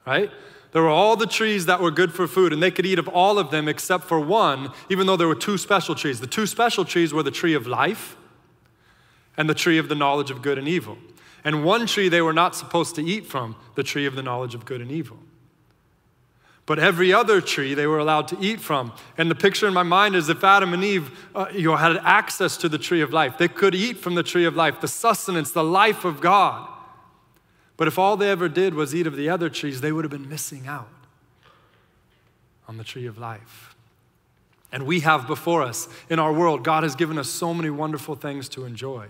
right? 0.04 0.30
There 0.72 0.82
were 0.82 0.88
all 0.88 1.16
the 1.16 1.26
trees 1.26 1.66
that 1.66 1.80
were 1.80 1.90
good 1.90 2.12
for 2.12 2.26
food, 2.26 2.52
and 2.52 2.62
they 2.62 2.70
could 2.70 2.86
eat 2.86 2.98
of 2.98 3.06
all 3.08 3.38
of 3.38 3.50
them 3.50 3.68
except 3.68 4.04
for 4.04 4.18
one, 4.18 4.70
even 4.90 5.06
though 5.06 5.16
there 5.16 5.28
were 5.28 5.34
two 5.36 5.58
special 5.58 5.94
trees. 5.94 6.18
The 6.20 6.26
two 6.26 6.46
special 6.46 6.84
trees 6.84 7.12
were 7.12 7.22
the 7.22 7.30
tree 7.30 7.54
of 7.54 7.66
life 7.66 8.16
and 9.36 9.48
the 9.48 9.54
tree 9.54 9.78
of 9.78 9.88
the 9.88 9.94
knowledge 9.94 10.30
of 10.30 10.42
good 10.42 10.58
and 10.58 10.66
evil. 10.66 10.98
And 11.44 11.64
one 11.64 11.86
tree 11.86 12.08
they 12.08 12.22
were 12.22 12.32
not 12.32 12.54
supposed 12.54 12.94
to 12.96 13.02
eat 13.02 13.26
from, 13.26 13.56
the 13.74 13.82
tree 13.82 14.06
of 14.06 14.14
the 14.14 14.22
knowledge 14.22 14.54
of 14.54 14.64
good 14.64 14.80
and 14.80 14.90
evil. 14.90 15.18
But 16.64 16.78
every 16.78 17.12
other 17.12 17.40
tree 17.40 17.74
they 17.74 17.86
were 17.86 17.98
allowed 17.98 18.28
to 18.28 18.38
eat 18.40 18.60
from. 18.60 18.92
And 19.18 19.30
the 19.30 19.34
picture 19.34 19.66
in 19.66 19.74
my 19.74 19.82
mind 19.82 20.14
is 20.14 20.28
if 20.28 20.44
Adam 20.44 20.72
and 20.72 20.84
Eve 20.84 21.10
uh, 21.34 21.46
you 21.52 21.64
know, 21.64 21.76
had 21.76 21.96
access 21.98 22.56
to 22.58 22.68
the 22.68 22.78
tree 22.78 23.00
of 23.00 23.12
life, 23.12 23.36
they 23.36 23.48
could 23.48 23.74
eat 23.74 23.98
from 23.98 24.14
the 24.14 24.22
tree 24.22 24.44
of 24.44 24.54
life, 24.54 24.80
the 24.80 24.88
sustenance, 24.88 25.50
the 25.50 25.64
life 25.64 26.04
of 26.04 26.20
God. 26.20 26.68
But 27.76 27.88
if 27.88 27.98
all 27.98 28.16
they 28.16 28.30
ever 28.30 28.48
did 28.48 28.74
was 28.74 28.94
eat 28.94 29.08
of 29.08 29.16
the 29.16 29.28
other 29.28 29.50
trees, 29.50 29.80
they 29.80 29.90
would 29.90 30.04
have 30.04 30.12
been 30.12 30.28
missing 30.28 30.68
out 30.68 30.88
on 32.68 32.78
the 32.78 32.84
tree 32.84 33.06
of 33.06 33.18
life. 33.18 33.74
And 34.70 34.86
we 34.86 35.00
have 35.00 35.26
before 35.26 35.62
us 35.62 35.88
in 36.08 36.18
our 36.18 36.32
world, 36.32 36.62
God 36.62 36.84
has 36.84 36.94
given 36.94 37.18
us 37.18 37.28
so 37.28 37.52
many 37.52 37.70
wonderful 37.70 38.14
things 38.14 38.48
to 38.50 38.64
enjoy. 38.64 39.08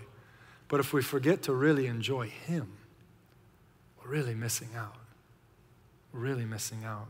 But 0.67 0.79
if 0.79 0.93
we 0.93 1.01
forget 1.01 1.43
to 1.43 1.53
really 1.53 1.87
enjoy 1.87 2.27
Him, 2.29 2.69
we're 4.01 4.11
really 4.11 4.33
missing 4.33 4.69
out. 4.75 4.95
We're 6.13 6.21
really 6.21 6.45
missing 6.45 6.83
out. 6.85 7.07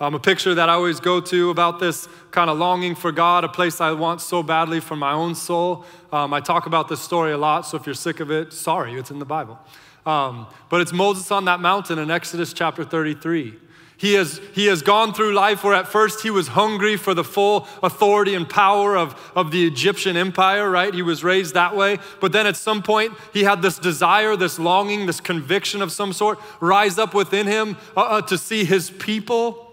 Um, 0.00 0.14
a 0.14 0.18
picture 0.18 0.54
that 0.54 0.70
I 0.70 0.72
always 0.72 0.98
go 0.98 1.20
to 1.20 1.50
about 1.50 1.78
this 1.78 2.08
kind 2.30 2.48
of 2.48 2.56
longing 2.56 2.94
for 2.94 3.12
God, 3.12 3.44
a 3.44 3.48
place 3.48 3.82
I 3.82 3.92
want 3.92 4.22
so 4.22 4.42
badly 4.42 4.80
for 4.80 4.96
my 4.96 5.12
own 5.12 5.34
soul. 5.34 5.84
Um, 6.10 6.32
I 6.32 6.40
talk 6.40 6.64
about 6.64 6.88
this 6.88 7.02
story 7.02 7.32
a 7.32 7.38
lot, 7.38 7.66
so 7.66 7.76
if 7.76 7.84
you're 7.84 7.94
sick 7.94 8.20
of 8.20 8.30
it, 8.30 8.54
sorry, 8.54 8.94
it's 8.94 9.10
in 9.10 9.18
the 9.18 9.26
Bible. 9.26 9.58
Um, 10.06 10.46
but 10.70 10.80
it's 10.80 10.94
Moses 10.94 11.30
on 11.30 11.44
that 11.44 11.60
mountain 11.60 11.98
in 11.98 12.10
Exodus 12.10 12.54
chapter 12.54 12.82
33. 12.82 13.58
He 14.00 14.14
has, 14.14 14.40
he 14.54 14.64
has 14.68 14.80
gone 14.80 15.12
through 15.12 15.34
life 15.34 15.62
where 15.62 15.74
at 15.74 15.86
first 15.86 16.22
he 16.22 16.30
was 16.30 16.48
hungry 16.48 16.96
for 16.96 17.12
the 17.12 17.22
full 17.22 17.68
authority 17.82 18.34
and 18.34 18.48
power 18.48 18.96
of, 18.96 19.14
of 19.36 19.50
the 19.50 19.66
Egyptian 19.66 20.16
empire, 20.16 20.70
right? 20.70 20.94
He 20.94 21.02
was 21.02 21.22
raised 21.22 21.52
that 21.52 21.76
way. 21.76 21.98
But 22.18 22.32
then 22.32 22.46
at 22.46 22.56
some 22.56 22.82
point, 22.82 23.12
he 23.34 23.44
had 23.44 23.60
this 23.60 23.78
desire, 23.78 24.36
this 24.36 24.58
longing, 24.58 25.04
this 25.04 25.20
conviction 25.20 25.82
of 25.82 25.92
some 25.92 26.14
sort 26.14 26.38
rise 26.60 26.98
up 26.98 27.12
within 27.12 27.46
him 27.46 27.76
uh, 27.94 28.00
uh, 28.00 28.22
to 28.22 28.38
see 28.38 28.64
his 28.64 28.88
people 28.90 29.69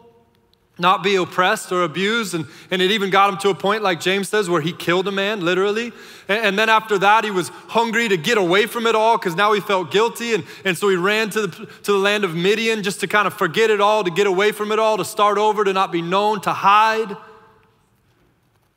not 0.80 1.04
be 1.04 1.16
oppressed 1.16 1.72
or 1.72 1.84
abused. 1.84 2.34
And, 2.34 2.46
and 2.70 2.82
it 2.82 2.92
even 2.92 3.10
got 3.10 3.32
him 3.32 3.40
to 3.40 3.50
a 3.50 3.56
point, 3.56 3.84
like 3.84 4.00
James 4.00 4.30
says, 4.30 4.50
where 4.50 4.62
he 4.62 4.74
killed 4.74 5.08
a 5.08 5.12
man, 5.12 5.42
literally. 5.42 5.92
And, 6.28 6.46
and 6.46 6.60
then 6.60 6.70
after 6.70 6.98
that, 7.00 7.24
he 7.24 7.32
was 7.32 7.50
hungry 7.50 8.08
to 8.10 8.18
get 8.18 8.38
away 8.38 8.66
from 8.66 8.88
it 8.88 8.96
all 8.96 9.18
because 9.18 9.36
now 9.36 9.54
he 9.54 9.62
felt 9.62 9.92
guilty. 9.92 10.34
And, 10.34 10.44
and 10.66 10.78
so 10.78 10.90
he 10.90 10.96
ran 10.96 11.30
to 11.32 11.48
the, 11.48 11.66
to 11.66 11.92
the 11.92 11.98
land 11.98 12.24
of 12.24 12.36
Midian 12.36 12.84
just 12.84 13.00
to 13.02 13.08
kind 13.08 13.28
of 13.28 13.34
forget 13.34 13.70
it 13.70 13.82
all, 13.82 14.04
to 14.04 14.12
get 14.12 14.28
away 14.28 14.52
from 14.52 14.72
it 14.72 14.80
all, 14.80 14.98
to 14.98 15.06
start 15.06 15.38
over, 15.38 15.64
to 15.64 15.74
not 15.74 15.92
be 15.92 16.02
known, 16.02 16.42
to 16.42 16.54
hide, 16.54 17.16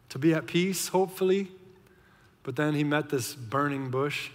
to 0.08 0.18
be 0.18 0.34
at 0.34 0.46
peace, 0.46 0.88
hopefully. 0.88 1.48
But 2.42 2.56
then 2.56 2.74
he 2.74 2.84
met 2.84 3.10
this 3.10 3.34
burning 3.34 3.90
bush. 3.90 4.30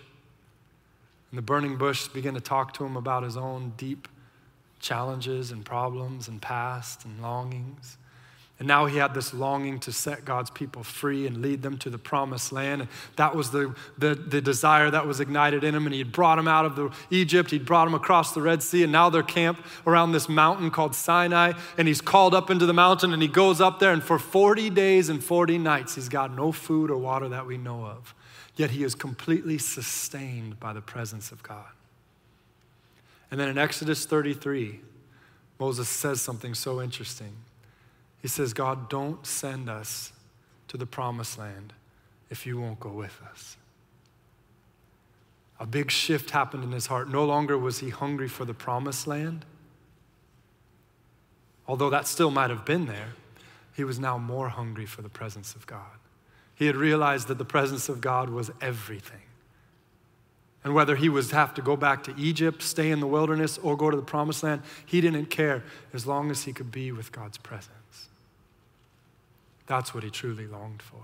And 1.31 1.38
the 1.38 1.41
burning 1.41 1.77
bush 1.77 2.07
began 2.07 2.36
to 2.36 2.41
talk 2.41 2.74
to 2.75 2.86
him 2.86 2.95
about 2.95 3.24
his 3.24 3.36
own 3.36 3.74
deep 3.75 4.07
challenges 4.86 5.51
and 5.51 5.65
problems 5.65 6.27
and 6.27 6.39
past 6.42 7.06
and 7.06 7.20
longings. 7.22 7.98
And 8.58 8.68
now 8.70 8.86
he 8.86 8.98
had 8.98 9.13
this 9.13 9.34
longing 9.34 9.80
to 9.82 9.92
set 9.92 10.24
God's 10.24 10.50
people 10.50 10.82
free 10.82 11.27
and 11.27 11.42
lead 11.42 11.62
them 11.62 11.77
to 11.80 11.89
the 11.89 11.98
promised 11.98 12.54
land. 12.54 12.84
And 12.84 12.89
that 13.18 13.36
was 13.36 13.51
the, 13.51 13.75
the, 13.98 14.15
the, 14.15 14.39
desire 14.39 14.89
that 14.92 15.06
was 15.06 15.20
ignited 15.20 15.65
in 15.65 15.75
him. 15.75 15.86
And 15.86 15.94
he 15.94 16.00
had 16.00 16.13
brought 16.13 16.38
them 16.38 16.48
out 16.48 16.63
of 16.63 16.77
the, 16.77 16.89
Egypt, 17.10 17.51
he'd 17.51 17.65
brought 17.65 17.84
them 17.86 17.96
across 17.96 18.34
the 18.34 18.42
Red 18.42 18.63
Sea, 18.63 18.84
and 18.84 18.94
now 18.94 19.10
they're 19.10 19.24
camped 19.24 19.62
around 19.86 20.13
this 20.13 20.30
mountain 20.30 20.72
called 20.72 20.96
Sinai. 20.96 21.51
And 21.77 21.88
he's 21.88 22.00
called 22.00 22.34
up 22.34 22.50
into 22.50 22.65
the 22.65 22.74
mountain 22.74 23.12
and 23.12 23.22
he 23.22 23.27
goes 23.27 23.60
up 23.60 23.80
there, 23.80 23.92
and 23.92 24.01
for 24.01 24.18
40 24.18 24.70
days 24.70 25.10
and 25.10 25.22
40 25.22 25.58
nights, 25.58 25.96
he's 25.96 26.08
got 26.08 26.34
no 26.34 26.54
food 26.54 26.89
or 26.89 26.98
water 26.98 27.27
that 27.27 27.46
we 27.46 27.58
know 27.58 27.84
of. 27.86 28.15
Yet 28.56 28.70
he 28.70 28.84
is 28.84 28.96
completely 28.96 29.58
sustained 29.58 30.62
by 30.62 30.72
the 30.72 30.82
presence 30.82 31.34
of 31.34 31.44
God. 31.44 31.75
And 33.36 33.42
then 33.42 33.50
in 33.50 33.58
Exodus 33.58 34.06
33, 34.06 34.80
Moses 35.60 35.89
says 35.89 36.22
something 36.22 36.54
so 36.54 36.82
interesting. 36.82 37.36
He 38.22 38.30
says, 38.30 38.54
God, 38.54 38.88
don't 38.89 39.27
send 39.27 39.70
us 39.70 40.13
to 40.70 40.77
the 40.77 40.86
promised 40.86 41.38
land 41.38 41.74
if 42.30 42.46
you 42.46 42.58
won't 42.62 42.80
go 42.80 42.92
with 42.92 43.20
us. 43.30 43.58
A 45.60 45.65
big 45.65 45.92
shift 45.92 46.30
happened 46.30 46.63
in 46.63 46.72
his 46.72 46.86
heart. 46.86 47.10
No 47.10 47.25
longer 47.25 47.58
was 47.58 47.80
he 47.80 47.89
hungry 47.89 48.30
for 48.30 48.46
the 48.46 48.54
promised 48.54 49.06
land, 49.06 49.44
although 51.68 51.89
that 51.89 52.08
still 52.08 52.32
might 52.32 52.51
have 52.51 52.63
been 52.63 52.86
there. 52.86 53.15
He 53.75 53.84
was 53.84 54.00
now 54.00 54.18
more 54.18 54.48
hungry 54.48 54.86
for 54.86 55.01
the 55.01 55.10
presence 55.10 55.56
of 55.56 55.68
God. 55.68 56.00
He 56.56 56.68
had 56.68 56.77
realized 56.77 57.27
that 57.27 57.38
the 57.38 57.44
presence 57.44 57.89
of 57.89 58.00
God 58.00 58.30
was 58.30 58.50
everything. 58.62 59.24
And 60.65 60.74
whether 60.74 60.95
he 60.95 61.10
was 61.10 61.29
have 61.29 61.53
to 61.53 61.62
go 61.62 61.77
back 61.77 62.03
to 62.05 62.15
Egypt, 62.17 62.63
stay 62.63 62.89
in 62.89 63.00
the 63.00 63.05
wilderness, 63.05 63.60
or 63.60 63.77
go 63.77 63.91
to 63.91 63.95
the 63.95 64.03
promised 64.03 64.41
land, 64.41 64.63
he 64.84 65.00
didn't 65.00 65.27
care 65.27 65.63
as 65.93 66.07
long 66.07 66.31
as 66.31 66.43
he 66.43 66.53
could 66.53 66.72
be 66.72 66.91
with 66.91 67.12
God's 67.12 67.38
presence. 67.38 68.10
That's 69.67 69.93
what 69.93 70.03
he 70.03 70.10
truly 70.10 70.48
longed 70.48 70.81
for. 70.81 70.98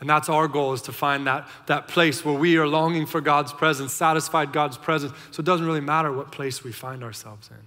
And 0.00 0.10
that's 0.10 0.28
our 0.28 0.48
goal 0.48 0.72
is 0.72 0.82
to 0.82 0.92
find 0.92 1.24
that, 1.28 1.48
that 1.66 1.86
place 1.86 2.24
where 2.24 2.34
we 2.34 2.56
are 2.56 2.66
longing 2.66 3.06
for 3.06 3.20
God's 3.20 3.52
presence, 3.52 3.92
satisfied 3.92 4.52
God's 4.52 4.76
presence. 4.76 5.12
So 5.30 5.40
it 5.40 5.46
doesn't 5.46 5.64
really 5.64 5.80
matter 5.80 6.12
what 6.12 6.32
place 6.32 6.64
we 6.64 6.72
find 6.72 7.04
ourselves 7.04 7.48
in. 7.48 7.64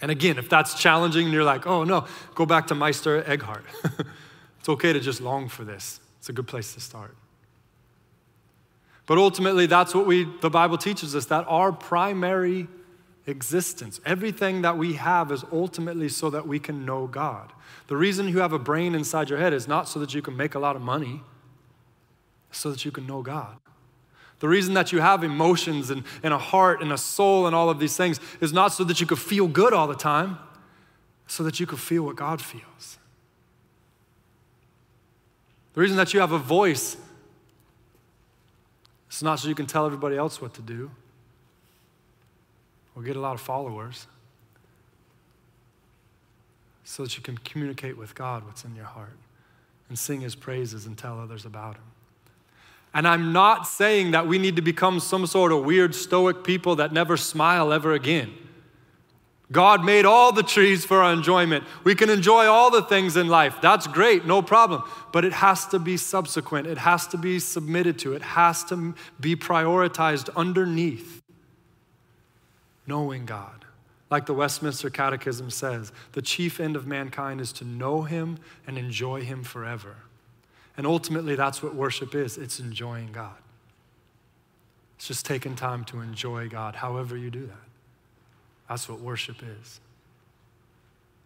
And 0.00 0.10
again, 0.10 0.38
if 0.38 0.48
that's 0.48 0.80
challenging 0.80 1.26
and 1.26 1.34
you're 1.34 1.44
like, 1.44 1.66
oh 1.66 1.84
no, 1.84 2.06
go 2.34 2.46
back 2.46 2.68
to 2.68 2.74
Meister 2.74 3.22
Eckhart. 3.30 3.64
it's 4.58 4.68
okay 4.70 4.94
to 4.94 5.00
just 5.00 5.20
long 5.20 5.50
for 5.50 5.64
this. 5.64 6.00
It's 6.18 6.30
a 6.30 6.32
good 6.32 6.46
place 6.46 6.72
to 6.74 6.80
start. 6.80 7.14
But 9.06 9.18
ultimately, 9.18 9.66
that's 9.66 9.94
what 9.94 10.06
we, 10.06 10.28
the 10.40 10.50
Bible 10.50 10.78
teaches 10.78 11.14
us 11.16 11.26
that 11.26 11.44
our 11.48 11.72
primary 11.72 12.68
existence, 13.26 14.00
everything 14.06 14.62
that 14.62 14.78
we 14.78 14.94
have, 14.94 15.32
is 15.32 15.44
ultimately 15.52 16.08
so 16.08 16.30
that 16.30 16.46
we 16.46 16.58
can 16.58 16.84
know 16.84 17.06
God. 17.06 17.52
The 17.88 17.96
reason 17.96 18.28
you 18.28 18.38
have 18.38 18.52
a 18.52 18.58
brain 18.58 18.94
inside 18.94 19.28
your 19.28 19.38
head 19.38 19.52
is 19.52 19.66
not 19.66 19.88
so 19.88 19.98
that 20.00 20.14
you 20.14 20.22
can 20.22 20.36
make 20.36 20.54
a 20.54 20.58
lot 20.58 20.76
of 20.76 20.82
money, 20.82 21.22
so 22.50 22.70
that 22.70 22.84
you 22.84 22.90
can 22.90 23.06
know 23.06 23.22
God. 23.22 23.56
The 24.40 24.48
reason 24.48 24.74
that 24.74 24.92
you 24.92 25.00
have 25.00 25.22
emotions 25.22 25.90
and, 25.90 26.04
and 26.22 26.34
a 26.34 26.38
heart 26.38 26.82
and 26.82 26.92
a 26.92 26.98
soul 26.98 27.46
and 27.46 27.54
all 27.54 27.70
of 27.70 27.78
these 27.78 27.96
things 27.96 28.18
is 28.40 28.52
not 28.52 28.72
so 28.72 28.82
that 28.84 29.00
you 29.00 29.06
can 29.06 29.16
feel 29.16 29.46
good 29.46 29.72
all 29.72 29.86
the 29.86 29.94
time. 29.94 30.38
so 31.26 31.42
that 31.44 31.58
you 31.58 31.66
can 31.66 31.78
feel 31.78 32.02
what 32.02 32.16
God 32.16 32.42
feels. 32.42 32.98
The 35.72 35.80
reason 35.80 35.96
that 35.96 36.12
you 36.12 36.20
have 36.20 36.32
a 36.32 36.38
voice 36.38 36.98
is 39.16 39.22
not 39.22 39.38
so 39.38 39.48
you 39.48 39.54
can 39.54 39.66
tell 39.66 39.86
everybody 39.86 40.16
else 40.16 40.40
what 40.40 40.54
to 40.54 40.62
do 40.62 40.90
or 42.94 43.02
get 43.02 43.16
a 43.16 43.20
lot 43.20 43.34
of 43.34 43.40
followers, 43.40 44.06
so 46.84 47.04
that 47.04 47.16
you 47.16 47.22
can 47.22 47.38
communicate 47.38 47.96
with 47.96 48.14
God 48.14 48.44
what's 48.44 48.64
in 48.64 48.76
your 48.76 48.84
heart 48.84 49.16
and 49.88 49.98
sing 49.98 50.20
his 50.20 50.34
praises 50.34 50.84
and 50.84 50.98
tell 50.98 51.18
others 51.18 51.46
about 51.46 51.76
him. 51.76 51.84
And 52.92 53.08
I'm 53.08 53.32
not 53.32 53.66
saying 53.66 54.10
that 54.10 54.26
we 54.26 54.36
need 54.38 54.56
to 54.56 54.62
become 54.62 55.00
some 55.00 55.26
sort 55.26 55.52
of 55.52 55.64
weird 55.64 55.94
stoic 55.94 56.44
people 56.44 56.76
that 56.76 56.92
never 56.92 57.16
smile 57.16 57.72
ever 57.72 57.92
again. 57.92 58.34
God 59.52 59.84
made 59.84 60.06
all 60.06 60.32
the 60.32 60.42
trees 60.42 60.84
for 60.84 61.02
our 61.02 61.12
enjoyment. 61.12 61.64
We 61.84 61.94
can 61.94 62.08
enjoy 62.08 62.46
all 62.46 62.70
the 62.70 62.82
things 62.82 63.16
in 63.16 63.28
life. 63.28 63.56
That's 63.60 63.86
great, 63.86 64.24
no 64.24 64.40
problem. 64.40 64.82
But 65.12 65.24
it 65.26 65.34
has 65.34 65.66
to 65.68 65.78
be 65.78 65.98
subsequent, 65.98 66.66
it 66.66 66.78
has 66.78 67.06
to 67.08 67.18
be 67.18 67.38
submitted 67.38 67.98
to, 68.00 68.14
it 68.14 68.22
has 68.22 68.64
to 68.64 68.94
be 69.20 69.36
prioritized 69.36 70.30
underneath 70.34 71.22
knowing 72.86 73.26
God. 73.26 73.64
Like 74.10 74.26
the 74.26 74.34
Westminster 74.34 74.90
Catechism 74.90 75.50
says, 75.50 75.92
the 76.12 76.22
chief 76.22 76.60
end 76.60 76.76
of 76.76 76.86
mankind 76.86 77.40
is 77.40 77.52
to 77.54 77.64
know 77.64 78.02
Him 78.02 78.38
and 78.66 78.76
enjoy 78.76 79.22
Him 79.22 79.42
forever. 79.42 79.96
And 80.76 80.86
ultimately, 80.86 81.34
that's 81.34 81.62
what 81.62 81.74
worship 81.74 82.14
is 82.14 82.38
it's 82.38 82.58
enjoying 82.58 83.12
God. 83.12 83.36
It's 84.96 85.08
just 85.08 85.26
taking 85.26 85.56
time 85.56 85.84
to 85.86 86.00
enjoy 86.00 86.48
God, 86.48 86.76
however 86.76 87.16
you 87.16 87.30
do 87.30 87.46
that. 87.46 87.71
That's 88.72 88.88
what 88.88 89.00
worship 89.00 89.36
is 89.42 89.80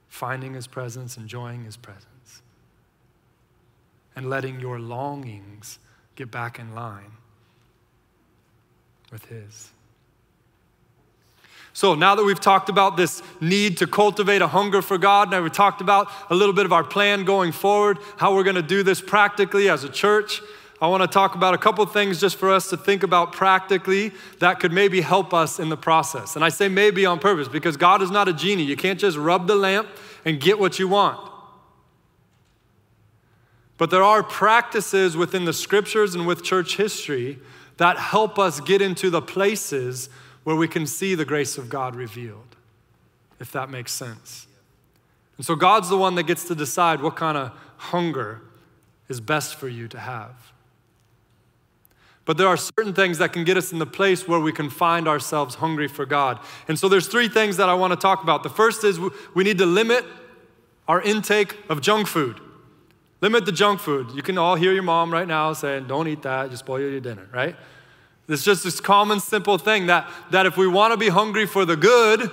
finding 0.08 0.54
His 0.54 0.66
presence, 0.66 1.16
enjoying 1.16 1.62
His 1.62 1.76
presence, 1.76 2.42
and 4.16 4.28
letting 4.28 4.58
your 4.58 4.80
longings 4.80 5.78
get 6.16 6.28
back 6.32 6.58
in 6.58 6.74
line 6.74 7.12
with 9.12 9.26
His. 9.26 9.70
So 11.72 11.94
now 11.94 12.16
that 12.16 12.24
we've 12.24 12.40
talked 12.40 12.68
about 12.68 12.96
this 12.96 13.22
need 13.40 13.76
to 13.76 13.86
cultivate 13.86 14.42
a 14.42 14.48
hunger 14.48 14.82
for 14.82 14.98
God, 14.98 15.30
now 15.30 15.40
we've 15.40 15.52
talked 15.52 15.80
about 15.80 16.10
a 16.30 16.34
little 16.34 16.54
bit 16.54 16.66
of 16.66 16.72
our 16.72 16.82
plan 16.82 17.24
going 17.24 17.52
forward, 17.52 17.98
how 18.16 18.34
we're 18.34 18.42
going 18.42 18.56
to 18.56 18.62
do 18.62 18.82
this 18.82 19.00
practically 19.00 19.68
as 19.68 19.84
a 19.84 19.88
church. 19.88 20.42
I 20.80 20.88
want 20.88 21.02
to 21.02 21.08
talk 21.08 21.34
about 21.34 21.54
a 21.54 21.58
couple 21.58 21.86
things 21.86 22.20
just 22.20 22.36
for 22.36 22.52
us 22.52 22.68
to 22.68 22.76
think 22.76 23.02
about 23.02 23.32
practically 23.32 24.12
that 24.40 24.60
could 24.60 24.72
maybe 24.72 25.00
help 25.00 25.32
us 25.32 25.58
in 25.58 25.70
the 25.70 25.76
process. 25.76 26.36
And 26.36 26.44
I 26.44 26.50
say 26.50 26.68
maybe 26.68 27.06
on 27.06 27.18
purpose 27.18 27.48
because 27.48 27.78
God 27.78 28.02
is 28.02 28.10
not 28.10 28.28
a 28.28 28.32
genie. 28.32 28.64
You 28.64 28.76
can't 28.76 29.00
just 29.00 29.16
rub 29.16 29.46
the 29.46 29.54
lamp 29.54 29.88
and 30.24 30.38
get 30.38 30.58
what 30.58 30.78
you 30.78 30.88
want. 30.88 31.32
But 33.78 33.90
there 33.90 34.02
are 34.02 34.22
practices 34.22 35.16
within 35.16 35.44
the 35.46 35.52
scriptures 35.52 36.14
and 36.14 36.26
with 36.26 36.42
church 36.42 36.76
history 36.76 37.38
that 37.78 37.98
help 37.98 38.38
us 38.38 38.60
get 38.60 38.82
into 38.82 39.10
the 39.10 39.22
places 39.22 40.08
where 40.44 40.56
we 40.56 40.68
can 40.68 40.86
see 40.86 41.14
the 41.14 41.24
grace 41.24 41.58
of 41.58 41.68
God 41.68 41.94
revealed, 41.94 42.56
if 43.40 43.50
that 43.52 43.70
makes 43.70 43.92
sense. 43.92 44.46
And 45.36 45.44
so 45.44 45.54
God's 45.54 45.88
the 45.88 45.98
one 45.98 46.14
that 46.14 46.22
gets 46.24 46.44
to 46.48 46.54
decide 46.54 47.02
what 47.02 47.16
kind 47.16 47.36
of 47.36 47.52
hunger 47.76 48.42
is 49.08 49.20
best 49.20 49.56
for 49.56 49.68
you 49.68 49.88
to 49.88 49.98
have. 49.98 50.52
But 52.26 52.36
there 52.36 52.48
are 52.48 52.56
certain 52.56 52.92
things 52.92 53.18
that 53.18 53.32
can 53.32 53.44
get 53.44 53.56
us 53.56 53.72
in 53.72 53.78
the 53.78 53.86
place 53.86 54.28
where 54.28 54.40
we 54.40 54.52
can 54.52 54.68
find 54.68 55.08
ourselves 55.08 55.54
hungry 55.54 55.86
for 55.86 56.04
God. 56.04 56.40
And 56.68 56.78
so 56.78 56.88
there's 56.88 57.06
three 57.06 57.28
things 57.28 57.56
that 57.56 57.68
I 57.68 57.74
want 57.74 57.92
to 57.92 57.96
talk 57.96 58.22
about. 58.22 58.42
The 58.42 58.50
first 58.50 58.84
is 58.84 58.98
we 59.34 59.44
need 59.44 59.58
to 59.58 59.66
limit 59.66 60.04
our 60.88 61.00
intake 61.00 61.56
of 61.68 61.80
junk 61.80 62.08
food. 62.08 62.40
Limit 63.20 63.46
the 63.46 63.52
junk 63.52 63.80
food. 63.80 64.10
You 64.10 64.22
can 64.22 64.38
all 64.38 64.56
hear 64.56 64.72
your 64.72 64.82
mom 64.82 65.12
right 65.12 65.26
now 65.26 65.52
saying, 65.52 65.86
Don't 65.86 66.08
eat 66.08 66.22
that, 66.22 66.50
just 66.50 66.64
spoil 66.64 66.80
your 66.80 67.00
dinner, 67.00 67.28
right? 67.32 67.56
It's 68.28 68.44
just 68.44 68.64
this 68.64 68.80
common, 68.80 69.20
simple 69.20 69.56
thing 69.56 69.86
that, 69.86 70.10
that 70.32 70.46
if 70.46 70.56
we 70.56 70.66
want 70.66 70.92
to 70.92 70.96
be 70.96 71.08
hungry 71.08 71.46
for 71.46 71.64
the 71.64 71.76
good 71.76 72.28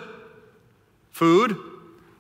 food, 1.12 1.56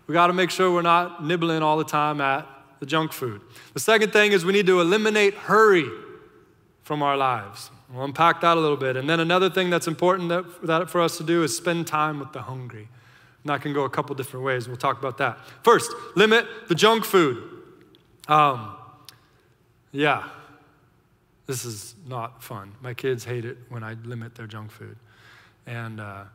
we 0.05 0.13
got 0.13 0.27
to 0.27 0.33
make 0.33 0.51
sure 0.51 0.71
we're 0.71 0.83
not 0.83 1.25
nibbling 1.25 1.63
all 1.63 1.77
the 1.77 1.83
time 1.83 2.21
at 2.21 2.47
the 2.79 2.85
junk 2.85 3.11
food. 3.11 3.41
The 3.73 3.79
second 3.79 4.13
thing 4.13 4.31
is 4.31 4.45
we 4.45 4.53
need 4.53 4.67
to 4.67 4.79
eliminate 4.79 5.33
hurry 5.33 5.89
from 6.93 7.01
our 7.01 7.17
lives. 7.17 7.71
We'll 7.91 8.03
unpack 8.03 8.41
that 8.41 8.55
a 8.55 8.59
little 8.59 8.77
bit. 8.77 8.95
And 8.97 9.09
then 9.09 9.19
another 9.19 9.49
thing 9.49 9.71
that's 9.71 9.87
important 9.87 10.29
that, 10.29 10.45
that 10.67 10.91
for 10.91 11.01
us 11.01 11.17
to 11.17 11.23
do 11.23 11.41
is 11.41 11.57
spend 11.57 11.87
time 11.87 12.19
with 12.19 12.33
the 12.33 12.43
hungry. 12.43 12.87
And 13.41 13.49
that 13.49 13.63
can 13.63 13.73
go 13.73 13.83
a 13.83 13.89
couple 13.89 14.13
different 14.13 14.45
ways. 14.45 14.67
We'll 14.67 14.77
talk 14.77 14.99
about 14.99 15.17
that. 15.17 15.39
First, 15.63 15.91
limit 16.15 16.45
the 16.67 16.75
junk 16.75 17.03
food. 17.03 17.49
Um, 18.27 18.75
yeah, 19.91 20.29
this 21.47 21.65
is 21.65 21.95
not 22.07 22.43
fun. 22.43 22.73
My 22.79 22.93
kids 22.93 23.25
hate 23.25 23.43
it 23.43 23.57
when 23.69 23.83
I 23.83 23.95
limit 24.05 24.35
their 24.35 24.45
junk 24.45 24.69
food. 24.69 24.95
And, 25.65 25.99
uh, 25.99 26.25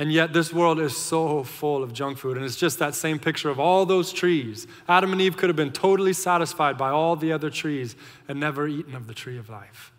and 0.00 0.10
yet, 0.10 0.32
this 0.32 0.50
world 0.50 0.80
is 0.80 0.96
so 0.96 1.44
full 1.44 1.82
of 1.82 1.92
junk 1.92 2.16
food. 2.16 2.38
And 2.38 2.46
it's 2.46 2.56
just 2.56 2.78
that 2.78 2.94
same 2.94 3.18
picture 3.18 3.50
of 3.50 3.60
all 3.60 3.84
those 3.84 4.14
trees. 4.14 4.66
Adam 4.88 5.12
and 5.12 5.20
Eve 5.20 5.36
could 5.36 5.50
have 5.50 5.56
been 5.56 5.72
totally 5.72 6.14
satisfied 6.14 6.78
by 6.78 6.88
all 6.88 7.16
the 7.16 7.32
other 7.32 7.50
trees 7.50 7.96
and 8.26 8.40
never 8.40 8.66
eaten 8.66 8.94
of 8.94 9.08
the 9.08 9.12
tree 9.12 9.36
of 9.36 9.50
life. 9.50 9.92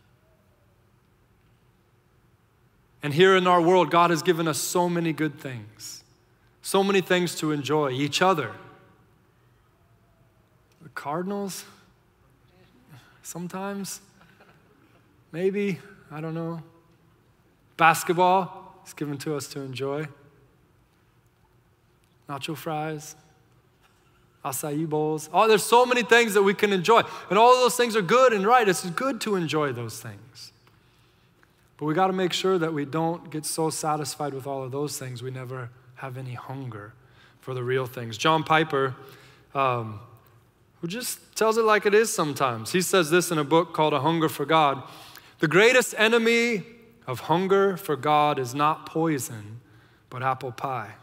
And 3.03 3.13
here 3.13 3.35
in 3.35 3.45
our 3.45 3.61
world, 3.61 3.91
God 3.91 4.09
has 4.09 4.23
given 4.23 4.47
us 4.47 4.57
so 4.57 4.89
many 4.89 5.13
good 5.13 5.39
things, 5.39 6.03
so 6.63 6.83
many 6.83 7.01
things 7.01 7.35
to 7.35 7.51
enjoy 7.51 7.91
each 7.91 8.23
other. 8.23 8.53
The 10.81 10.89
Cardinals, 10.89 11.63
sometimes. 13.21 14.01
Maybe, 15.31 15.77
I 16.09 16.21
don't 16.21 16.33
know. 16.33 16.63
Basketball 17.77 18.60
is 18.85 18.93
given 18.93 19.17
to 19.19 19.35
us 19.35 19.47
to 19.49 19.61
enjoy. 19.61 20.07
Nacho 22.29 22.55
fries, 22.55 23.15
acai 24.43 24.87
bowls. 24.87 25.29
Oh, 25.33 25.47
there's 25.47 25.63
so 25.63 25.85
many 25.85 26.03
things 26.03 26.33
that 26.33 26.43
we 26.43 26.53
can 26.53 26.71
enjoy. 26.71 27.01
And 27.29 27.37
all 27.37 27.55
those 27.55 27.75
things 27.75 27.95
are 27.95 28.01
good 28.01 28.33
and 28.33 28.45
right. 28.45 28.67
It's 28.67 28.89
good 28.91 29.21
to 29.21 29.35
enjoy 29.35 29.73
those 29.73 29.99
things. 29.99 30.51
But 31.77 31.85
we 31.85 31.93
got 31.93 32.07
to 32.07 32.13
make 32.13 32.31
sure 32.31 32.57
that 32.59 32.73
we 32.73 32.85
don't 32.85 33.31
get 33.31 33.45
so 33.45 33.69
satisfied 33.69 34.33
with 34.33 34.45
all 34.45 34.63
of 34.63 34.71
those 34.71 34.99
things, 34.99 35.23
we 35.23 35.31
never 35.31 35.69
have 35.95 36.17
any 36.17 36.33
hunger 36.33 36.93
for 37.39 37.53
the 37.53 37.63
real 37.63 37.87
things. 37.87 38.17
John 38.17 38.43
Piper, 38.43 38.95
um, 39.55 39.99
who 40.79 40.87
just 40.87 41.35
tells 41.35 41.57
it 41.57 41.63
like 41.63 41.87
it 41.87 41.95
is 41.95 42.13
sometimes, 42.13 42.71
he 42.71 42.81
says 42.81 43.09
this 43.09 43.31
in 43.31 43.39
a 43.39 43.43
book 43.43 43.73
called 43.73 43.93
A 43.93 43.99
Hunger 43.99 44.29
for 44.29 44.45
God. 44.45 44.83
The 45.39 45.47
greatest 45.47 45.95
enemy 45.97 46.63
of 47.07 47.21
hunger 47.21 47.77
for 47.77 47.95
God 47.95 48.39
is 48.39 48.53
not 48.53 48.85
poison, 48.85 49.61
but 50.09 50.23
apple 50.23 50.51
pie. 50.51 50.95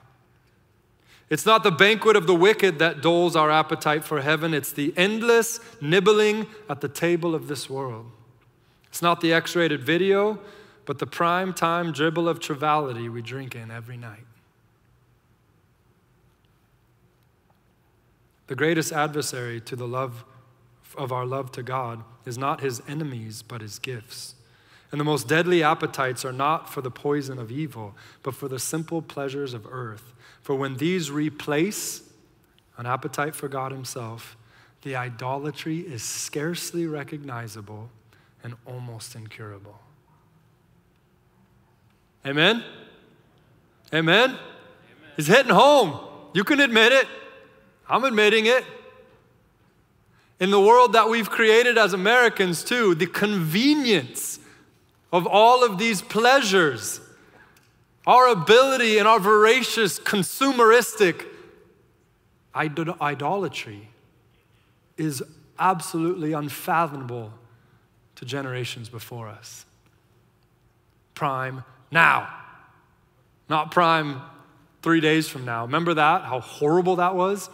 It's 1.30 1.44
not 1.44 1.62
the 1.62 1.70
banquet 1.70 2.16
of 2.16 2.26
the 2.26 2.34
wicked 2.34 2.78
that 2.78 3.02
dulls 3.02 3.36
our 3.36 3.50
appetite 3.50 4.04
for 4.04 4.22
heaven, 4.22 4.54
it's 4.54 4.72
the 4.72 4.94
endless 4.96 5.60
nibbling 5.80 6.46
at 6.68 6.80
the 6.80 6.88
table 6.88 7.34
of 7.34 7.48
this 7.48 7.68
world. 7.68 8.06
It's 8.86 9.02
not 9.02 9.20
the 9.20 9.32
X 9.32 9.54
rated 9.54 9.82
video, 9.82 10.40
but 10.86 10.98
the 10.98 11.06
prime 11.06 11.52
time 11.52 11.92
dribble 11.92 12.28
of 12.28 12.40
triviality 12.40 13.10
we 13.10 13.20
drink 13.20 13.54
in 13.54 13.70
every 13.70 13.98
night. 13.98 14.24
The 18.46 18.56
greatest 18.56 18.92
adversary 18.92 19.60
to 19.60 19.76
the 19.76 19.86
love 19.86 20.24
of 20.96 21.12
our 21.12 21.26
love 21.26 21.52
to 21.52 21.62
God 21.62 22.02
is 22.24 22.38
not 22.38 22.62
his 22.62 22.80
enemies, 22.88 23.42
but 23.42 23.60
his 23.60 23.78
gifts. 23.78 24.34
And 24.90 25.00
the 25.00 25.04
most 25.04 25.28
deadly 25.28 25.62
appetites 25.62 26.24
are 26.24 26.32
not 26.32 26.72
for 26.72 26.80
the 26.80 26.90
poison 26.90 27.38
of 27.38 27.52
evil, 27.52 27.94
but 28.22 28.34
for 28.34 28.48
the 28.48 28.58
simple 28.58 29.02
pleasures 29.02 29.52
of 29.52 29.66
earth. 29.70 30.14
For 30.40 30.54
when 30.54 30.76
these 30.76 31.10
replace 31.10 32.02
an 32.78 32.86
appetite 32.86 33.34
for 33.34 33.48
God 33.48 33.70
Himself, 33.70 34.36
the 34.82 34.96
idolatry 34.96 35.80
is 35.80 36.02
scarcely 36.02 36.86
recognizable 36.86 37.90
and 38.42 38.54
almost 38.64 39.14
incurable. 39.14 39.78
Amen? 42.24 42.64
Amen? 43.92 44.30
Amen? 44.30 44.38
He's 45.16 45.26
hitting 45.26 45.52
home. 45.52 45.98
You 46.32 46.44
can 46.44 46.60
admit 46.60 46.92
it. 46.92 47.06
I'm 47.88 48.04
admitting 48.04 48.46
it 48.46 48.64
in 50.40 50.50
the 50.50 50.60
world 50.60 50.92
that 50.92 51.08
we've 51.08 51.28
created 51.28 51.76
as 51.78 51.92
Americans, 51.92 52.62
too, 52.62 52.94
the 52.94 53.06
convenience 53.06 54.37
of 55.12 55.26
all 55.26 55.64
of 55.64 55.78
these 55.78 56.02
pleasures, 56.02 57.00
our 58.06 58.28
ability 58.28 58.98
and 58.98 59.08
our 59.08 59.18
voracious, 59.18 59.98
consumeristic 59.98 61.26
idolatry 62.54 63.88
is 64.96 65.22
absolutely 65.58 66.32
unfathomable 66.32 67.32
to 68.16 68.24
generations 68.24 68.88
before 68.88 69.28
us. 69.28 69.64
Prime 71.14 71.64
now, 71.90 72.28
not 73.48 73.70
prime 73.70 74.20
three 74.82 75.00
days 75.00 75.28
from 75.28 75.44
now. 75.44 75.64
Remember 75.64 75.94
that? 75.94 76.22
How 76.22 76.40
horrible 76.40 76.96
that 76.96 77.14
was? 77.14 77.48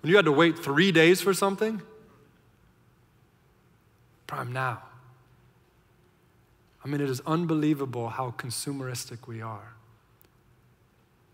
When 0.00 0.10
you 0.10 0.16
had 0.16 0.24
to 0.24 0.32
wait 0.32 0.58
three 0.58 0.92
days 0.92 1.20
for 1.20 1.34
something? 1.34 1.82
Prime 4.26 4.52
now. 4.52 4.82
I 6.84 6.88
mean, 6.88 7.00
it 7.00 7.10
is 7.10 7.20
unbelievable 7.26 8.08
how 8.08 8.34
consumeristic 8.36 9.26
we 9.26 9.42
are. 9.42 9.74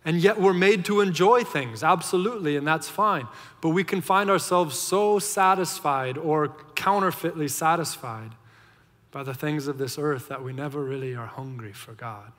And 0.04 0.18
yet 0.20 0.40
we're 0.40 0.54
made 0.54 0.84
to 0.84 1.00
enjoy 1.00 1.42
things, 1.42 1.82
absolutely, 1.82 2.56
and 2.56 2.66
that's 2.66 2.88
fine. 2.88 3.26
But 3.60 3.70
we 3.70 3.82
can 3.82 4.00
find 4.00 4.30
ourselves 4.30 4.78
so 4.78 5.18
satisfied 5.18 6.16
or 6.16 6.48
counterfeitly 6.76 7.48
satisfied 7.48 8.30
by 9.10 9.24
the 9.24 9.34
things 9.34 9.66
of 9.66 9.78
this 9.78 9.98
earth 9.98 10.28
that 10.28 10.44
we 10.44 10.52
never 10.52 10.84
really 10.84 11.16
are 11.16 11.26
hungry 11.26 11.72
for 11.72 11.92
God. 11.92 12.30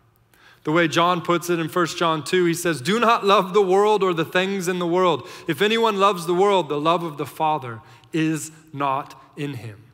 The 0.64 0.72
way 0.72 0.88
John 0.88 1.22
puts 1.22 1.50
it 1.50 1.60
in 1.60 1.68
1 1.68 1.88
John 1.88 2.24
2, 2.24 2.46
he 2.46 2.54
says, 2.54 2.82
Do 2.82 3.00
not 3.00 3.26
love 3.26 3.54
the 3.54 3.62
world 3.62 4.04
or 4.04 4.14
the 4.14 4.26
things 4.26 4.68
in 4.68 4.80
the 4.80 4.88
world. 4.88 5.28
If 5.48 5.62
anyone 5.62 5.98
loves 5.98 6.26
the 6.26 6.34
world, 6.34 6.70
the 6.70 6.80
love 6.80 7.04
of 7.04 7.18
the 7.18 7.26
Father 7.26 7.82
is 8.14 8.52
not 8.72 9.22
in 9.36 9.56
him. 9.56 9.87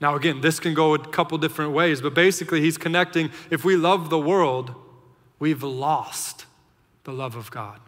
Now, 0.00 0.16
again, 0.16 0.40
this 0.40 0.58
can 0.58 0.72
go 0.72 0.94
a 0.94 0.98
couple 0.98 1.36
different 1.38 1.72
ways, 1.72 2.00
but 2.00 2.14
basically, 2.14 2.60
he's 2.60 2.78
connecting 2.78 3.30
if 3.50 3.64
we 3.64 3.76
love 3.76 4.08
the 4.08 4.18
world, 4.18 4.74
we've 5.38 5.62
lost 5.62 6.46
the 7.04 7.12
love 7.12 7.36
of 7.36 7.50
God. 7.50 7.80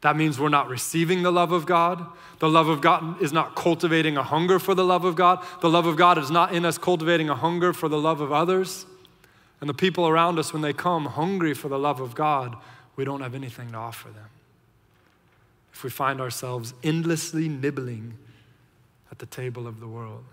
That 0.00 0.16
means 0.16 0.38
we're 0.38 0.48
not 0.48 0.68
receiving 0.68 1.24
the 1.24 1.32
love 1.32 1.50
of 1.50 1.66
God. 1.66 2.06
The 2.38 2.48
love 2.48 2.68
of 2.68 2.80
God 2.80 3.20
is 3.20 3.32
not 3.32 3.56
cultivating 3.56 4.16
a 4.16 4.22
hunger 4.22 4.60
for 4.60 4.74
the 4.74 4.84
love 4.84 5.04
of 5.04 5.16
God. 5.16 5.44
The 5.60 5.68
love 5.68 5.86
of 5.86 5.96
God 5.96 6.18
is 6.18 6.30
not 6.30 6.54
in 6.54 6.64
us 6.64 6.78
cultivating 6.78 7.28
a 7.28 7.34
hunger 7.34 7.72
for 7.72 7.88
the 7.88 7.98
love 7.98 8.20
of 8.20 8.30
others. 8.30 8.86
And 9.60 9.68
the 9.68 9.74
people 9.74 10.06
around 10.06 10.38
us, 10.38 10.52
when 10.52 10.62
they 10.62 10.72
come 10.72 11.06
hungry 11.06 11.52
for 11.52 11.68
the 11.68 11.78
love 11.78 11.98
of 11.98 12.14
God, 12.14 12.56
we 12.94 13.04
don't 13.04 13.22
have 13.22 13.34
anything 13.34 13.72
to 13.72 13.76
offer 13.76 14.08
them. 14.08 14.28
If 15.72 15.82
we 15.82 15.90
find 15.90 16.20
ourselves 16.20 16.74
endlessly 16.84 17.48
nibbling 17.48 18.18
at 19.10 19.18
the 19.18 19.26
table 19.26 19.66
of 19.66 19.80
the 19.80 19.88
world. 19.88 20.24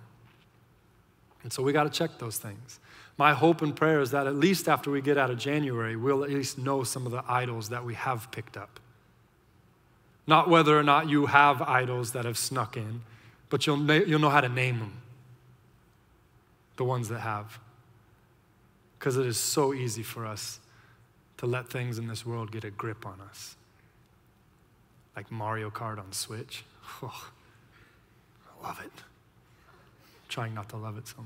And 1.45 1.53
so 1.53 1.61
we 1.61 1.73
got 1.73 1.83
to 1.83 1.91
check 1.91 2.17
those 2.17 2.39
things. 2.39 2.79
My 3.17 3.35
hope 3.35 3.61
and 3.61 3.75
prayer 3.75 4.01
is 4.01 4.09
that 4.09 4.25
at 4.25 4.33
least 4.33 4.67
after 4.67 4.89
we 4.89 4.99
get 4.99 5.15
out 5.15 5.29
of 5.29 5.37
January, 5.37 5.95
we'll 5.95 6.23
at 6.23 6.31
least 6.31 6.57
know 6.57 6.83
some 6.83 7.05
of 7.05 7.11
the 7.11 7.23
idols 7.27 7.69
that 7.69 7.85
we 7.85 7.93
have 7.93 8.31
picked 8.31 8.57
up. 8.57 8.79
Not 10.25 10.49
whether 10.49 10.75
or 10.75 10.81
not 10.81 11.07
you 11.07 11.27
have 11.27 11.61
idols 11.61 12.13
that 12.13 12.25
have 12.25 12.35
snuck 12.35 12.77
in, 12.77 13.03
but 13.51 13.67
you'll, 13.67 13.91
you'll 13.91 14.17
know 14.17 14.31
how 14.31 14.41
to 14.41 14.49
name 14.49 14.79
them. 14.79 14.93
The 16.77 16.83
ones 16.83 17.09
that 17.09 17.19
have. 17.19 17.59
Because 18.97 19.15
it 19.15 19.27
is 19.27 19.37
so 19.37 19.71
easy 19.71 20.01
for 20.01 20.25
us 20.25 20.59
to 21.37 21.45
let 21.45 21.69
things 21.69 21.99
in 21.99 22.07
this 22.07 22.25
world 22.25 22.51
get 22.51 22.63
a 22.63 22.71
grip 22.71 23.05
on 23.05 23.21
us. 23.29 23.55
Like 25.15 25.31
Mario 25.31 25.69
Kart 25.69 25.99
on 25.99 26.11
Switch. 26.11 26.63
Oh, 27.03 27.29
I 28.63 28.67
love 28.67 28.81
it. 28.83 29.03
Trying 30.29 30.53
not 30.53 30.69
to 30.69 30.77
love 30.77 30.97
it 30.97 31.07
so 31.07 31.17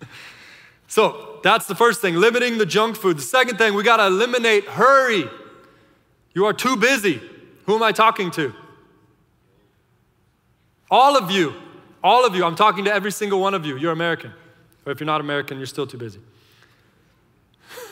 much. 0.00 0.08
so 0.88 1.40
that's 1.42 1.66
the 1.66 1.74
first 1.74 2.00
thing, 2.00 2.16
limiting 2.16 2.58
the 2.58 2.66
junk 2.66 2.96
food. 2.96 3.18
The 3.18 3.22
second 3.22 3.58
thing, 3.58 3.74
we 3.74 3.82
got 3.82 3.98
to 3.98 4.06
eliminate 4.06 4.64
hurry. 4.64 5.28
You 6.34 6.46
are 6.46 6.52
too 6.52 6.76
busy. 6.76 7.20
Who 7.66 7.74
am 7.74 7.82
I 7.82 7.92
talking 7.92 8.30
to? 8.32 8.54
All 10.90 11.16
of 11.16 11.30
you. 11.30 11.54
All 12.02 12.24
of 12.24 12.34
you. 12.34 12.44
I'm 12.44 12.56
talking 12.56 12.84
to 12.84 12.92
every 12.92 13.12
single 13.12 13.40
one 13.40 13.54
of 13.54 13.66
you. 13.66 13.76
You're 13.76 13.92
American. 13.92 14.32
Or 14.86 14.92
if 14.92 15.00
you're 15.00 15.06
not 15.06 15.20
American, 15.20 15.58
you're 15.58 15.66
still 15.66 15.86
too 15.86 15.98
busy. 15.98 16.20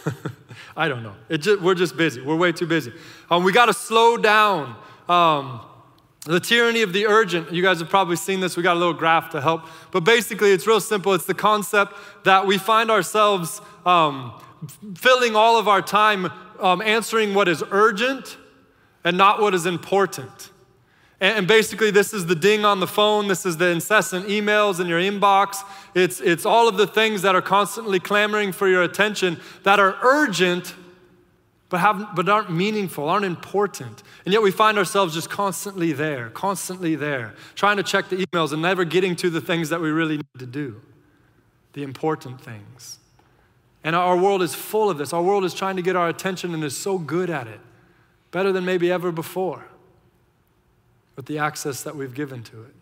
I 0.76 0.88
don't 0.88 1.02
know. 1.02 1.14
Just, 1.36 1.60
we're 1.60 1.74
just 1.74 1.96
busy. 1.96 2.20
We're 2.20 2.36
way 2.36 2.52
too 2.52 2.66
busy. 2.66 2.92
Um, 3.30 3.44
we 3.44 3.52
got 3.52 3.66
to 3.66 3.74
slow 3.74 4.16
down. 4.16 4.76
Um, 5.08 5.60
the 6.26 6.40
tyranny 6.40 6.82
of 6.82 6.92
the 6.92 7.06
urgent, 7.06 7.52
you 7.52 7.62
guys 7.62 7.78
have 7.78 7.88
probably 7.88 8.16
seen 8.16 8.40
this. 8.40 8.56
We 8.56 8.62
got 8.62 8.76
a 8.76 8.78
little 8.78 8.94
graph 8.94 9.30
to 9.30 9.40
help. 9.40 9.62
But 9.92 10.00
basically, 10.00 10.50
it's 10.50 10.66
real 10.66 10.80
simple. 10.80 11.14
It's 11.14 11.24
the 11.26 11.34
concept 11.34 11.94
that 12.24 12.46
we 12.46 12.58
find 12.58 12.90
ourselves 12.90 13.60
um, 13.84 14.32
filling 14.96 15.36
all 15.36 15.56
of 15.58 15.68
our 15.68 15.80
time 15.80 16.30
um, 16.58 16.82
answering 16.82 17.32
what 17.32 17.46
is 17.48 17.62
urgent 17.70 18.36
and 19.04 19.16
not 19.16 19.40
what 19.40 19.54
is 19.54 19.66
important. 19.66 20.50
And, 21.20 21.38
and 21.38 21.48
basically, 21.48 21.92
this 21.92 22.12
is 22.12 22.26
the 22.26 22.34
ding 22.34 22.64
on 22.64 22.80
the 22.80 22.88
phone, 22.88 23.28
this 23.28 23.46
is 23.46 23.56
the 23.56 23.68
incessant 23.68 24.26
emails 24.26 24.80
in 24.80 24.88
your 24.88 25.00
inbox. 25.00 25.58
It's, 25.94 26.20
it's 26.20 26.44
all 26.44 26.68
of 26.68 26.76
the 26.76 26.88
things 26.88 27.22
that 27.22 27.36
are 27.36 27.42
constantly 27.42 28.00
clamoring 28.00 28.50
for 28.50 28.68
your 28.68 28.82
attention 28.82 29.40
that 29.62 29.78
are 29.78 29.96
urgent 30.02 30.74
but, 31.68 31.78
have, 31.78 32.14
but 32.14 32.28
aren't 32.28 32.50
meaningful, 32.50 33.08
aren't 33.08 33.24
important. 33.24 34.02
And 34.24 34.32
yet 34.32 34.42
we 34.42 34.50
find 34.50 34.78
ourselves 34.78 35.14
just 35.14 35.28
constantly 35.28 35.92
there, 35.92 36.30
constantly 36.30 36.94
there, 36.94 37.34
trying 37.54 37.76
to 37.76 37.82
check 37.82 38.08
the 38.08 38.16
emails 38.16 38.52
and 38.52 38.62
never 38.62 38.84
getting 38.84 39.16
to 39.16 39.30
the 39.30 39.40
things 39.40 39.68
that 39.70 39.80
we 39.80 39.90
really 39.90 40.16
need 40.18 40.38
to 40.38 40.46
do, 40.46 40.80
the 41.72 41.82
important 41.82 42.40
things. 42.40 42.98
And 43.82 43.96
our 43.96 44.16
world 44.16 44.42
is 44.42 44.54
full 44.54 44.90
of 44.90 44.98
this. 44.98 45.12
Our 45.12 45.22
world 45.22 45.44
is 45.44 45.54
trying 45.54 45.76
to 45.76 45.82
get 45.82 45.96
our 45.96 46.08
attention 46.08 46.54
and 46.54 46.62
is 46.62 46.76
so 46.76 46.98
good 46.98 47.30
at 47.30 47.46
it, 47.46 47.60
better 48.30 48.52
than 48.52 48.64
maybe 48.64 48.90
ever 48.90 49.10
before, 49.10 49.66
with 51.16 51.26
the 51.26 51.38
access 51.38 51.82
that 51.82 51.96
we've 51.96 52.14
given 52.14 52.42
to 52.44 52.62
it. 52.62 52.74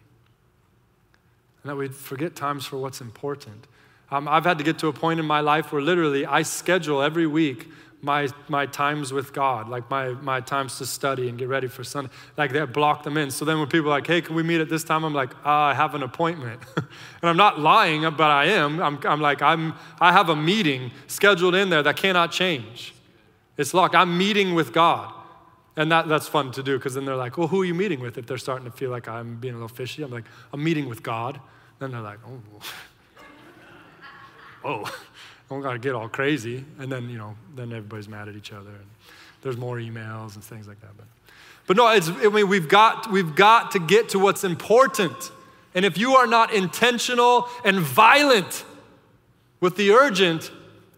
And 1.63 1.71
that 1.71 1.77
we 1.77 1.89
forget 1.89 2.37
times 2.37 2.67
for 2.67 2.77
what's 2.77 3.01
important. 3.01 3.67
Um, 4.11 4.29
I've 4.29 4.45
had 4.45 4.59
to 4.59 4.65
get 4.65 4.79
to 4.81 4.89
a 4.89 4.93
point 4.93 5.21
in 5.21 5.27
my 5.27 5.41
life 5.41 5.73
where 5.73 5.81
literally 5.81 6.27
I 6.27 6.43
schedule 6.43 7.03
every 7.03 7.27
week 7.27 7.69
my, 8.05 8.29
my 8.49 8.67
times 8.67 9.13
with 9.13 9.33
God, 9.33 9.69
like 9.69 9.89
my, 9.91 10.11
my 10.11 10.41
times 10.41 10.79
to 10.79 10.87
study 10.87 11.29
and 11.29 11.39
get 11.39 11.49
ready 11.49 11.67
for 11.67 11.83
Sunday. 11.83 12.11
Like 12.37 12.53
that, 12.53 12.73
block 12.73 13.03
them 13.03 13.17
in. 13.17 13.31
So 13.31 13.45
then 13.45 13.59
when 13.59 13.69
people 13.69 13.89
are 13.89 13.97
like, 13.97 14.07
hey, 14.07 14.21
can 14.21 14.35
we 14.35 14.43
meet 14.43 14.61
at 14.61 14.69
this 14.69 14.85
time? 14.85 15.05
I'm 15.05 15.15
like, 15.15 15.35
uh, 15.45 15.49
I 15.49 15.75
have 15.75 15.95
an 15.95 16.03
appointment. 16.03 16.61
and 16.77 16.87
I'm 17.23 17.37
not 17.37 17.59
lying, 17.59 18.03
but 18.03 18.31
I 18.31 18.47
am. 18.47 18.81
I'm, 18.81 18.99
I'm 19.05 19.21
like, 19.21 19.41
I'm, 19.41 19.75
I 20.01 20.13
have 20.13 20.29
a 20.29 20.37
meeting 20.37 20.91
scheduled 21.07 21.55
in 21.55 21.71
there 21.71 21.83
that 21.83 21.97
cannot 21.97 22.31
change. 22.31 22.95
It's 23.57 23.73
locked. 23.73 23.95
I'm 23.95 24.19
meeting 24.19 24.55
with 24.55 24.73
God. 24.73 25.13
And 25.77 25.91
that, 25.91 26.07
that's 26.07 26.29
fun 26.29 26.53
to 26.53 26.63
do 26.63 26.77
because 26.79 26.95
then 26.95 27.05
they're 27.05 27.17
like, 27.17 27.37
well, 27.37 27.49
who 27.49 27.63
are 27.63 27.65
you 27.65 27.75
meeting 27.75 28.01
with? 28.01 28.19
If 28.19 28.27
they're 28.27 28.39
starting 28.39 28.71
to 28.71 28.77
feel 28.77 28.91
like 28.91 29.09
I'm 29.09 29.37
being 29.37 29.55
a 29.55 29.57
little 29.57 29.69
fishy, 29.69 30.03
I'm 30.03 30.11
like, 30.11 30.25
I'm 30.53 30.63
meeting 30.63 30.89
with 30.89 31.03
God. 31.03 31.41
Then 31.81 31.91
they're 31.91 32.01
like, 32.01 32.21
oh, 32.27 32.61
whoa 34.63 34.85
don't 35.49 35.61
got 35.61 35.73
to 35.73 35.79
get 35.79 35.95
all 35.95 36.09
crazy. 36.09 36.65
And 36.79 36.91
then, 36.91 37.09
you 37.09 37.19
know, 37.19 37.37
then 37.55 37.73
everybody's 37.73 38.09
mad 38.09 38.29
at 38.29 38.37
each 38.37 38.53
other. 38.53 38.71
And 38.71 38.87
there's 39.43 39.57
more 39.57 39.77
emails 39.77 40.35
and 40.35 40.45
things 40.45 40.67
like 40.67 40.81
that. 40.81 40.97
But, 40.97 41.07
but 41.67 41.77
no, 41.77 41.89
it's, 41.89 42.09
I 42.09 42.29
mean, 42.29 42.49
we've 42.49 42.69
got, 42.69 43.11
we've 43.11 43.35
got 43.35 43.73
to 43.73 43.79
get 43.79 44.11
to 44.11 44.19
what's 44.19 44.45
important. 44.45 45.31
And 45.75 45.85
if 45.85 45.99
you 45.99 46.17
are 46.17 46.27
not 46.27 46.53
intentional 46.53 47.49
and 47.65 47.79
violent 47.79 48.65
with 49.61 49.77
the 49.77 49.91
urgent, 49.91 50.51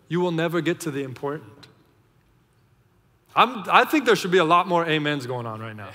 you 0.08 0.20
will 0.20 0.32
never 0.32 0.60
get 0.60 0.80
to 0.80 0.90
the 0.90 1.02
important. 1.02 1.52
I'm, 3.34 3.64
I 3.70 3.84
think 3.84 4.06
there 4.06 4.16
should 4.16 4.30
be 4.30 4.38
a 4.38 4.44
lot 4.44 4.66
more 4.66 4.88
amens 4.88 5.26
going 5.26 5.46
on 5.46 5.60
right 5.60 5.76
now. 5.76 5.90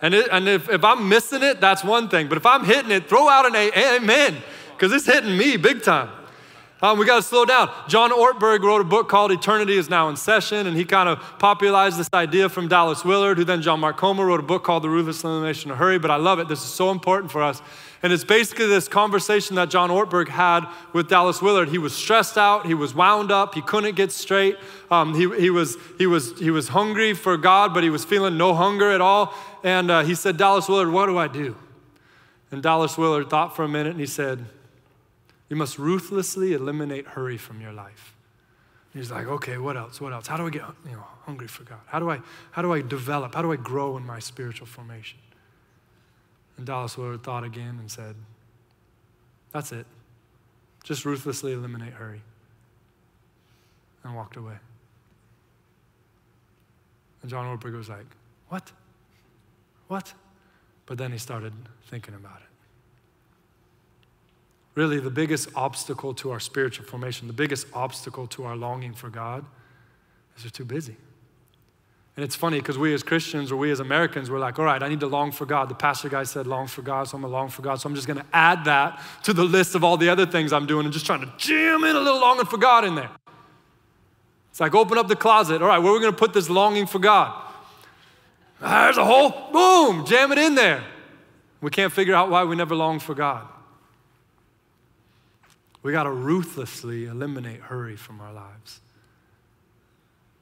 And, 0.00 0.14
it, 0.14 0.28
and 0.30 0.48
if, 0.48 0.68
if 0.68 0.84
I'm 0.84 1.08
missing 1.08 1.42
it, 1.42 1.60
that's 1.60 1.82
one 1.82 2.08
thing. 2.08 2.28
But 2.28 2.38
if 2.38 2.46
I'm 2.46 2.64
hitting 2.64 2.90
it, 2.90 3.08
throw 3.08 3.28
out 3.28 3.46
an 3.46 3.56
amen, 3.56 4.36
because 4.72 4.92
it's 4.92 5.06
hitting 5.06 5.36
me 5.36 5.56
big 5.56 5.82
time. 5.82 6.10
Um, 6.80 6.96
we 6.96 7.06
got 7.06 7.16
to 7.16 7.22
slow 7.22 7.44
down. 7.44 7.72
John 7.88 8.12
Ortberg 8.12 8.62
wrote 8.62 8.80
a 8.80 8.84
book 8.84 9.08
called 9.08 9.32
Eternity 9.32 9.76
is 9.76 9.90
Now 9.90 10.08
in 10.08 10.16
Session, 10.16 10.68
and 10.68 10.76
he 10.76 10.84
kind 10.84 11.08
of 11.08 11.18
popularized 11.40 11.98
this 11.98 12.08
idea 12.14 12.48
from 12.48 12.68
Dallas 12.68 13.04
Willard, 13.04 13.36
who 13.36 13.42
then 13.42 13.62
John 13.62 13.80
Mark 13.80 13.96
Comer 13.96 14.24
wrote 14.24 14.38
a 14.38 14.44
book 14.44 14.62
called 14.62 14.84
The 14.84 14.88
Ruthless 14.88 15.24
Elimination 15.24 15.72
of 15.72 15.78
Hurry. 15.78 15.98
But 15.98 16.12
I 16.12 16.16
love 16.16 16.38
it. 16.38 16.46
This 16.46 16.62
is 16.62 16.68
so 16.68 16.92
important 16.92 17.32
for 17.32 17.42
us. 17.42 17.60
And 18.00 18.12
it's 18.12 18.22
basically 18.22 18.66
this 18.66 18.86
conversation 18.86 19.56
that 19.56 19.70
John 19.70 19.90
Ortberg 19.90 20.28
had 20.28 20.68
with 20.92 21.08
Dallas 21.08 21.42
Willard. 21.42 21.68
He 21.68 21.78
was 21.78 21.96
stressed 21.96 22.38
out, 22.38 22.64
he 22.64 22.74
was 22.74 22.94
wound 22.94 23.32
up, 23.32 23.56
he 23.56 23.62
couldn't 23.62 23.96
get 23.96 24.12
straight. 24.12 24.56
Um, 24.88 25.14
he, 25.14 25.28
he, 25.40 25.50
was, 25.50 25.76
he, 25.98 26.06
was, 26.06 26.38
he 26.38 26.52
was 26.52 26.68
hungry 26.68 27.12
for 27.12 27.36
God, 27.36 27.74
but 27.74 27.82
he 27.82 27.90
was 27.90 28.04
feeling 28.04 28.38
no 28.38 28.54
hunger 28.54 28.92
at 28.92 29.00
all. 29.00 29.34
And 29.64 29.90
uh, 29.90 30.04
he 30.04 30.14
said, 30.14 30.36
Dallas 30.36 30.68
Willard, 30.68 30.92
what 30.92 31.06
do 31.06 31.18
I 31.18 31.26
do? 31.26 31.56
And 32.52 32.62
Dallas 32.62 32.96
Willard 32.96 33.28
thought 33.28 33.56
for 33.56 33.64
a 33.64 33.68
minute 33.68 33.90
and 33.90 34.00
he 34.00 34.06
said, 34.06 34.46
you 35.48 35.56
must 35.56 35.78
ruthlessly 35.78 36.52
eliminate 36.52 37.06
hurry 37.06 37.38
from 37.38 37.60
your 37.60 37.72
life. 37.72 38.14
he's 38.92 39.10
like, 39.10 39.26
okay, 39.26 39.56
what 39.58 39.76
else? 39.76 40.00
What 40.00 40.12
else? 40.12 40.26
How 40.26 40.36
do 40.36 40.46
I 40.46 40.50
get 40.50 40.62
you 40.84 40.92
know, 40.92 41.04
hungry 41.24 41.48
for 41.48 41.64
God? 41.64 41.80
How 41.86 41.98
do, 41.98 42.10
I, 42.10 42.20
how 42.50 42.62
do 42.62 42.72
I 42.72 42.82
develop? 42.82 43.34
How 43.34 43.42
do 43.42 43.52
I 43.52 43.56
grow 43.56 43.96
in 43.96 44.04
my 44.04 44.18
spiritual 44.18 44.66
formation? 44.66 45.18
And 46.56 46.66
Dallas 46.66 46.98
Willard 46.98 47.22
thought 47.22 47.44
again 47.44 47.78
and 47.78 47.90
said, 47.90 48.14
that's 49.52 49.72
it. 49.72 49.86
Just 50.84 51.04
ruthlessly 51.04 51.52
eliminate 51.52 51.94
hurry. 51.94 52.20
And 54.04 54.14
walked 54.14 54.36
away. 54.36 54.56
And 57.22 57.30
John 57.30 57.46
Ortberg 57.46 57.76
was 57.76 57.88
like, 57.88 58.06
what? 58.48 58.70
What? 59.88 60.12
But 60.86 60.98
then 60.98 61.12
he 61.12 61.18
started 61.18 61.52
thinking 61.86 62.14
about 62.14 62.40
it 62.40 62.47
really 64.78 65.00
the 65.00 65.10
biggest 65.10 65.48
obstacle 65.56 66.14
to 66.14 66.30
our 66.30 66.38
spiritual 66.38 66.86
formation, 66.86 67.26
the 67.26 67.32
biggest 67.32 67.66
obstacle 67.74 68.28
to 68.28 68.44
our 68.44 68.54
longing 68.54 68.94
for 68.94 69.10
God 69.10 69.44
is 70.36 70.44
we're 70.44 70.50
too 70.50 70.64
busy. 70.64 70.96
And 72.16 72.24
it's 72.24 72.36
funny 72.36 72.58
because 72.60 72.78
we 72.78 72.94
as 72.94 73.02
Christians 73.02 73.50
or 73.50 73.56
we 73.56 73.72
as 73.72 73.80
Americans, 73.80 74.30
we're 74.30 74.38
like, 74.38 74.56
all 74.58 74.64
right, 74.64 74.80
I 74.80 74.88
need 74.88 75.00
to 75.00 75.08
long 75.08 75.32
for 75.32 75.46
God. 75.46 75.68
The 75.68 75.74
pastor 75.74 76.08
guy 76.08 76.22
said 76.22 76.46
long 76.46 76.68
for 76.68 76.82
God, 76.82 77.08
so 77.08 77.16
I'm 77.16 77.22
gonna 77.22 77.32
long 77.32 77.48
for 77.48 77.62
God. 77.62 77.80
So 77.80 77.88
I'm 77.88 77.94
just 77.96 78.06
gonna 78.06 78.24
add 78.32 78.64
that 78.66 79.02
to 79.24 79.32
the 79.32 79.42
list 79.42 79.74
of 79.74 79.82
all 79.82 79.96
the 79.96 80.08
other 80.08 80.26
things 80.26 80.52
I'm 80.52 80.66
doing 80.66 80.84
and 80.84 80.92
just 80.92 81.06
trying 81.06 81.22
to 81.22 81.32
jam 81.38 81.82
in 81.82 81.96
a 81.96 82.00
little 82.00 82.20
longing 82.20 82.46
for 82.46 82.56
God 82.56 82.84
in 82.84 82.94
there. 82.94 83.10
It's 84.50 84.60
like 84.60 84.76
open 84.76 84.96
up 84.96 85.08
the 85.08 85.16
closet. 85.16 85.60
All 85.60 85.68
right, 85.68 85.78
where 85.78 85.92
are 85.92 85.94
we 85.94 86.00
gonna 86.00 86.12
put 86.12 86.32
this 86.32 86.48
longing 86.48 86.86
for 86.86 87.00
God? 87.00 87.32
Ah, 88.62 88.84
there's 88.84 88.96
a 88.96 89.04
hole, 89.04 89.50
boom, 89.52 90.06
jam 90.06 90.30
it 90.30 90.38
in 90.38 90.54
there. 90.54 90.84
We 91.60 91.70
can't 91.70 91.92
figure 91.92 92.14
out 92.14 92.30
why 92.30 92.44
we 92.44 92.54
never 92.54 92.76
long 92.76 93.00
for 93.00 93.14
God. 93.14 93.46
We 95.88 95.92
got 95.92 96.02
to 96.02 96.10
ruthlessly 96.10 97.06
eliminate 97.06 97.60
hurry 97.60 97.96
from 97.96 98.20
our 98.20 98.30
lives. 98.30 98.80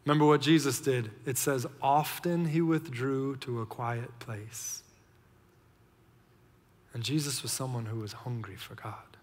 Remember 0.04 0.24
what 0.24 0.40
Jesus 0.40 0.80
did? 0.80 1.12
It 1.24 1.38
says, 1.38 1.68
often 1.80 2.46
he 2.46 2.60
withdrew 2.60 3.36
to 3.36 3.60
a 3.60 3.64
quiet 3.64 4.18
place. 4.18 4.82
And 6.92 7.04
Jesus 7.04 7.44
was 7.44 7.52
someone 7.52 7.86
who 7.86 8.00
was 8.00 8.12
hungry 8.12 8.56
for 8.56 8.74
God. 8.74 9.16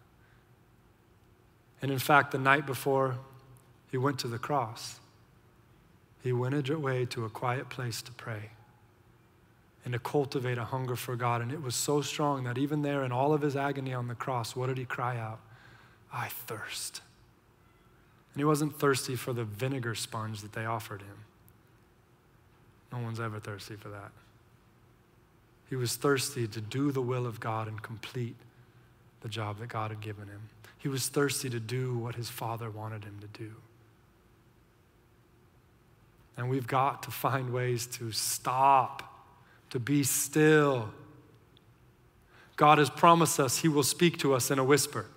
And 1.81 1.91
in 1.91 1.99
fact, 1.99 2.31
the 2.31 2.39
night 2.39 2.65
before 2.65 3.17
he 3.91 3.97
went 3.97 4.17
to 4.19 4.29
the 4.29 4.39
cross, 4.39 5.01
he 6.23 6.31
went 6.31 6.69
away 6.69 7.03
to 7.07 7.25
a 7.25 7.29
quiet 7.29 7.67
place 7.67 8.01
to 8.01 8.13
pray 8.13 8.51
and 9.83 9.91
to 9.91 9.99
cultivate 9.99 10.57
a 10.57 10.63
hunger 10.63 10.95
for 10.95 11.17
God. 11.17 11.41
And 11.41 11.51
it 11.51 11.62
was 11.62 11.75
so 11.75 12.01
strong 12.01 12.45
that 12.45 12.57
even 12.57 12.81
there, 12.81 13.03
in 13.03 13.12
all 13.12 13.33
of 13.33 13.41
his 13.41 13.57
agony 13.57 13.93
on 13.93 14.07
the 14.07 14.15
cross, 14.15 14.55
what 14.55 14.67
did 14.67 14.77
he 14.77 14.86
cry 14.86 15.17
out? 15.17 15.41
I 16.13 16.28
thirst. 16.28 17.02
And 18.34 18.39
he 18.39 18.45
wasn't 18.45 18.80
thirsty 18.80 19.15
for 19.15 19.34
the 19.34 19.43
vinegar 19.43 19.95
sponge 19.95 20.41
that 20.41 20.54
they 20.54 20.65
offered 20.65 21.02
him. 21.02 21.17
No 22.91 22.99
one's 22.99 23.19
ever 23.19 23.39
thirsty 23.39 23.76
for 23.76 23.89
that. 23.89 24.12
He 25.69 25.76
was 25.76 25.95
thirsty 25.95 26.47
to 26.47 26.62
do 26.62 26.91
the 26.91 27.02
will 27.02 27.26
of 27.26 27.39
God 27.39 27.67
and 27.67 27.82
complete 27.82 28.36
the 29.21 29.30
job 29.30 29.58
that 29.60 29.69
God 29.69 29.89
had 29.89 30.02
given 30.02 30.28
him. 30.28 30.41
He 30.78 30.88
was 30.88 31.08
thirsty 31.08 31.49
to 31.49 31.60
do 31.60 31.97
what 31.97 32.15
his 32.15 32.30
father 32.30 32.69
wanted 32.69 33.04
him 33.04 33.17
to 33.21 33.28
do. 33.39 33.52
And 36.38 36.49
we've 36.49 36.67
got 36.67 37.04
to 37.04 37.12
find 37.12 37.52
ways 37.52 37.88
to 37.88 38.12
stop 38.12 39.13
to 39.69 39.80
be 39.80 40.04
still. 40.04 40.89
God 42.56 42.78
has 42.78 42.89
promised 42.89 43.39
us 43.39 43.58
He 43.58 43.67
will 43.67 43.84
speak 43.84 44.19
to 44.19 44.34
us 44.34 44.52
in 44.52 44.60
a 44.60 44.63
whisper. 44.63 45.08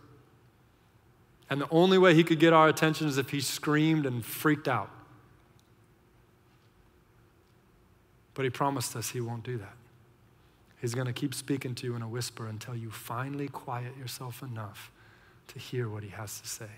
And 1.48 1.60
the 1.60 1.68
only 1.70 1.98
way 1.98 2.14
He 2.14 2.24
could 2.24 2.40
get 2.40 2.52
our 2.52 2.68
attention 2.68 3.06
is 3.06 3.18
if 3.18 3.30
He 3.30 3.40
screamed 3.40 4.06
and 4.06 4.24
freaked 4.24 4.68
out. 4.68 4.90
But 8.34 8.44
He 8.44 8.50
promised 8.50 8.96
us 8.96 9.10
He 9.10 9.20
won't 9.20 9.44
do 9.44 9.58
that. 9.58 9.74
He's 10.80 10.94
going 10.94 11.06
to 11.06 11.12
keep 11.12 11.34
speaking 11.34 11.74
to 11.76 11.86
you 11.86 11.96
in 11.96 12.02
a 12.02 12.08
whisper 12.08 12.46
until 12.46 12.76
you 12.76 12.90
finally 12.90 13.48
quiet 13.48 13.96
yourself 13.96 14.42
enough 14.42 14.90
to 15.48 15.58
hear 15.58 15.88
what 15.88 16.02
He 16.02 16.10
has 16.10 16.40
to 16.40 16.46
say. 16.46 16.70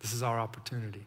This 0.00 0.12
is 0.12 0.22
our 0.22 0.38
opportunity 0.38 1.04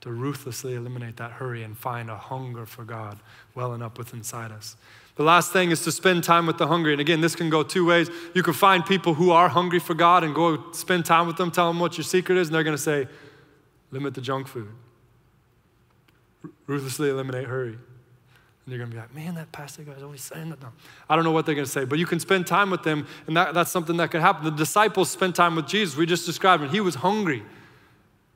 to 0.00 0.12
ruthlessly 0.12 0.74
eliminate 0.74 1.16
that 1.16 1.32
hurry 1.32 1.62
and 1.62 1.76
find 1.76 2.10
a 2.10 2.16
hunger 2.16 2.66
for 2.66 2.84
God 2.84 3.18
welling 3.54 3.82
up 3.82 3.96
within 3.96 4.18
inside 4.18 4.52
us. 4.52 4.76
The 5.16 5.22
last 5.22 5.52
thing 5.52 5.70
is 5.70 5.84
to 5.84 5.92
spend 5.92 6.24
time 6.24 6.46
with 6.46 6.58
the 6.58 6.66
hungry. 6.66 6.92
And 6.92 7.00
again, 7.00 7.20
this 7.20 7.36
can 7.36 7.48
go 7.48 7.62
two 7.62 7.86
ways. 7.86 8.10
You 8.34 8.42
can 8.42 8.52
find 8.52 8.84
people 8.84 9.14
who 9.14 9.30
are 9.30 9.48
hungry 9.48 9.78
for 9.78 9.94
God 9.94 10.24
and 10.24 10.34
go 10.34 10.72
spend 10.72 11.04
time 11.04 11.26
with 11.26 11.36
them, 11.36 11.50
tell 11.50 11.68
them 11.68 11.78
what 11.78 11.96
your 11.96 12.04
secret 12.04 12.36
is, 12.36 12.48
and 12.48 12.54
they're 12.54 12.64
going 12.64 12.76
to 12.76 12.82
say, 12.82 13.06
limit 13.92 14.14
the 14.14 14.20
junk 14.20 14.48
food. 14.48 14.68
Ruthlessly 16.66 17.10
eliminate 17.10 17.46
hurry. 17.46 17.78
And 18.66 18.72
you're 18.72 18.78
going 18.78 18.90
to 18.90 18.96
be 18.96 19.00
like, 19.00 19.14
man, 19.14 19.34
that 19.34 19.52
pastor 19.52 19.82
guy's 19.82 20.02
always 20.02 20.22
saying 20.22 20.50
that. 20.50 20.58
I 21.08 21.14
don't 21.14 21.24
know 21.24 21.30
what 21.30 21.46
they're 21.46 21.54
going 21.54 21.66
to 21.66 21.70
say, 21.70 21.84
but 21.84 21.98
you 21.98 22.06
can 22.06 22.18
spend 22.18 22.46
time 22.46 22.70
with 22.70 22.82
them, 22.82 23.06
and 23.26 23.36
that, 23.36 23.54
that's 23.54 23.70
something 23.70 23.98
that 23.98 24.10
could 24.10 24.22
happen. 24.22 24.44
The 24.44 24.50
disciples 24.50 25.10
spent 25.10 25.36
time 25.36 25.54
with 25.54 25.68
Jesus. 25.68 25.96
We 25.96 26.06
just 26.06 26.26
described 26.26 26.62
him. 26.62 26.70
He 26.70 26.80
was 26.80 26.96
hungry 26.96 27.42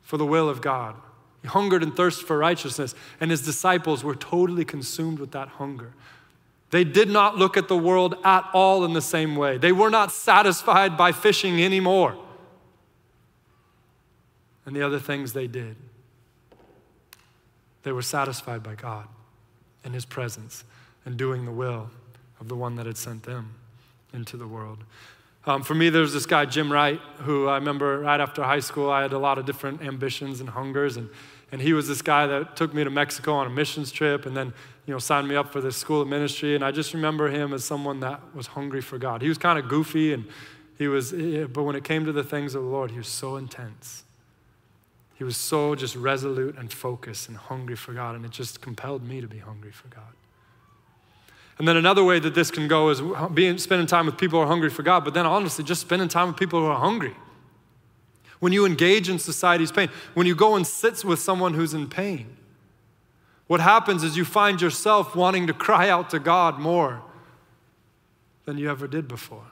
for 0.02 0.16
the 0.16 0.26
will 0.26 0.48
of 0.48 0.60
God. 0.60 0.96
He 1.42 1.48
hungered 1.48 1.82
and 1.82 1.96
thirsted 1.96 2.26
for 2.26 2.36
righteousness, 2.36 2.94
and 3.20 3.30
his 3.30 3.42
disciples 3.42 4.04
were 4.04 4.14
totally 4.14 4.64
consumed 4.64 5.18
with 5.18 5.32
that 5.32 5.48
hunger. 5.48 5.94
They 6.70 6.84
did 6.84 7.08
not 7.08 7.36
look 7.36 7.56
at 7.56 7.68
the 7.68 7.76
world 7.76 8.16
at 8.24 8.44
all 8.52 8.84
in 8.84 8.92
the 8.92 9.02
same 9.02 9.36
way. 9.36 9.56
They 9.56 9.72
were 9.72 9.90
not 9.90 10.12
satisfied 10.12 10.96
by 10.96 11.12
fishing 11.12 11.62
anymore. 11.62 12.16
And 14.66 14.76
the 14.76 14.82
other 14.82 14.98
things 14.98 15.32
they 15.32 15.46
did, 15.46 15.76
they 17.84 17.92
were 17.92 18.02
satisfied 18.02 18.62
by 18.62 18.74
God 18.74 19.08
and 19.82 19.94
His 19.94 20.04
presence 20.04 20.64
and 21.06 21.16
doing 21.16 21.46
the 21.46 21.52
will 21.52 21.88
of 22.38 22.48
the 22.48 22.56
one 22.56 22.76
that 22.76 22.84
had 22.84 22.98
sent 22.98 23.22
them 23.22 23.54
into 24.12 24.36
the 24.36 24.46
world. 24.46 24.84
Um, 25.46 25.62
for 25.62 25.74
me, 25.74 25.88
there's 25.88 26.12
this 26.12 26.26
guy, 26.26 26.44
Jim 26.44 26.70
Wright, 26.70 27.00
who 27.20 27.48
I 27.48 27.54
remember 27.54 28.00
right 28.00 28.20
after 28.20 28.42
high 28.42 28.60
school, 28.60 28.90
I 28.90 29.00
had 29.00 29.14
a 29.14 29.18
lot 29.18 29.38
of 29.38 29.46
different 29.46 29.80
ambitions 29.80 30.40
and 30.40 30.50
hungers. 30.50 30.98
And, 30.98 31.08
and 31.50 31.62
he 31.62 31.72
was 31.72 31.88
this 31.88 32.02
guy 32.02 32.26
that 32.26 32.54
took 32.54 32.74
me 32.74 32.84
to 32.84 32.90
Mexico 32.90 33.32
on 33.34 33.46
a 33.46 33.50
missions 33.50 33.90
trip 33.90 34.26
and 34.26 34.36
then, 34.36 34.52
you 34.88 34.94
know, 34.94 34.98
signed 34.98 35.28
me 35.28 35.36
up 35.36 35.52
for 35.52 35.60
this 35.60 35.76
school 35.76 36.00
of 36.00 36.08
ministry. 36.08 36.54
And 36.54 36.64
I 36.64 36.70
just 36.70 36.94
remember 36.94 37.28
him 37.28 37.52
as 37.52 37.62
someone 37.62 38.00
that 38.00 38.34
was 38.34 38.46
hungry 38.46 38.80
for 38.80 38.96
God. 38.96 39.20
He 39.20 39.28
was 39.28 39.36
kind 39.36 39.58
of 39.58 39.68
goofy 39.68 40.14
and 40.14 40.24
he 40.78 40.88
was, 40.88 41.12
but 41.12 41.62
when 41.62 41.76
it 41.76 41.84
came 41.84 42.06
to 42.06 42.12
the 42.12 42.24
things 42.24 42.54
of 42.54 42.62
the 42.62 42.68
Lord, 42.68 42.90
he 42.90 42.96
was 42.96 43.06
so 43.06 43.36
intense. 43.36 44.04
He 45.14 45.24
was 45.24 45.36
so 45.36 45.74
just 45.74 45.94
resolute 45.94 46.56
and 46.56 46.72
focused 46.72 47.28
and 47.28 47.36
hungry 47.36 47.76
for 47.76 47.92
God. 47.92 48.16
And 48.16 48.24
it 48.24 48.30
just 48.30 48.62
compelled 48.62 49.06
me 49.06 49.20
to 49.20 49.28
be 49.28 49.36
hungry 49.36 49.72
for 49.72 49.88
God. 49.88 50.14
And 51.58 51.68
then 51.68 51.76
another 51.76 52.02
way 52.02 52.18
that 52.20 52.34
this 52.34 52.50
can 52.50 52.66
go 52.66 52.88
is 52.88 53.02
being, 53.34 53.58
spending 53.58 53.86
time 53.86 54.06
with 54.06 54.16
people 54.16 54.38
who 54.38 54.44
are 54.44 54.48
hungry 54.48 54.70
for 54.70 54.82
God, 54.82 55.04
but 55.04 55.12
then 55.12 55.26
honestly, 55.26 55.64
just 55.64 55.82
spending 55.82 56.08
time 56.08 56.28
with 56.28 56.38
people 56.38 56.60
who 56.60 56.66
are 56.66 56.78
hungry. 56.78 57.14
When 58.38 58.54
you 58.54 58.64
engage 58.64 59.10
in 59.10 59.18
society's 59.18 59.70
pain, 59.70 59.90
when 60.14 60.26
you 60.26 60.34
go 60.34 60.54
and 60.54 60.66
sit 60.66 61.04
with 61.04 61.18
someone 61.18 61.52
who's 61.52 61.74
in 61.74 61.88
pain, 61.88 62.36
what 63.48 63.60
happens 63.60 64.04
is 64.04 64.16
you 64.16 64.24
find 64.24 64.60
yourself 64.60 65.16
wanting 65.16 65.48
to 65.48 65.52
cry 65.52 65.88
out 65.88 66.10
to 66.10 66.20
God 66.20 66.60
more 66.60 67.02
than 68.44 68.56
you 68.56 68.70
ever 68.70 68.86
did 68.86 69.08
before. 69.08 69.44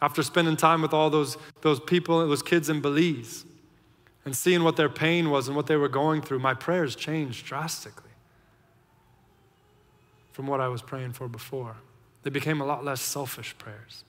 After 0.00 0.22
spending 0.22 0.56
time 0.56 0.82
with 0.82 0.92
all 0.92 1.10
those, 1.10 1.36
those 1.62 1.80
people, 1.80 2.26
those 2.26 2.42
kids 2.42 2.68
in 2.68 2.80
Belize, 2.80 3.44
and 4.24 4.36
seeing 4.36 4.64
what 4.64 4.76
their 4.76 4.88
pain 4.88 5.30
was 5.30 5.46
and 5.46 5.56
what 5.56 5.66
they 5.66 5.76
were 5.76 5.88
going 5.88 6.20
through, 6.22 6.38
my 6.38 6.54
prayers 6.54 6.96
changed 6.96 7.46
drastically 7.46 8.10
from 10.32 10.46
what 10.46 10.60
I 10.60 10.68
was 10.68 10.82
praying 10.82 11.12
for 11.12 11.28
before. 11.28 11.76
They 12.22 12.30
became 12.30 12.60
a 12.60 12.66
lot 12.66 12.84
less 12.84 13.00
selfish 13.00 13.56
prayers. 13.56 14.04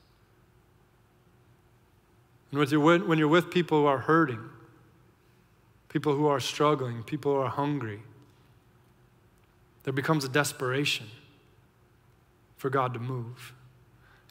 And 2.51 2.59
when 3.07 3.19
you're 3.19 3.27
with 3.27 3.51
people 3.51 3.81
who 3.81 3.85
are 3.85 3.99
hurting, 3.99 4.41
people 5.89 6.15
who 6.15 6.27
are 6.27 6.39
struggling, 6.39 7.03
people 7.03 7.33
who 7.33 7.39
are 7.39 7.49
hungry, 7.49 8.01
there 9.83 9.93
becomes 9.93 10.25
a 10.25 10.29
desperation 10.29 11.07
for 12.57 12.69
God 12.69 12.93
to 12.93 12.99
move. 12.99 13.53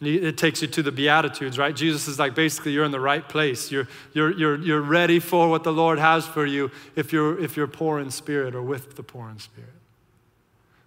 And 0.00 0.08
it 0.08 0.36
takes 0.36 0.60
you 0.60 0.68
to 0.68 0.82
the 0.82 0.92
Beatitudes, 0.92 1.58
right? 1.58 1.74
Jesus 1.74 2.06
is 2.06 2.18
like 2.18 2.34
basically 2.34 2.72
you're 2.72 2.84
in 2.84 2.92
the 2.92 3.00
right 3.00 3.26
place. 3.26 3.70
You're, 3.70 3.88
you're, 4.12 4.36
you're, 4.36 4.60
you're 4.60 4.82
ready 4.82 5.18
for 5.18 5.48
what 5.48 5.64
the 5.64 5.72
Lord 5.72 5.98
has 5.98 6.26
for 6.26 6.44
you 6.44 6.70
if 6.94 7.12
you're, 7.12 7.38
if 7.42 7.56
you're 7.56 7.66
poor 7.66 7.98
in 7.98 8.10
spirit 8.10 8.54
or 8.54 8.60
with 8.60 8.96
the 8.96 9.02
poor 9.02 9.30
in 9.30 9.38
spirit 9.38 9.70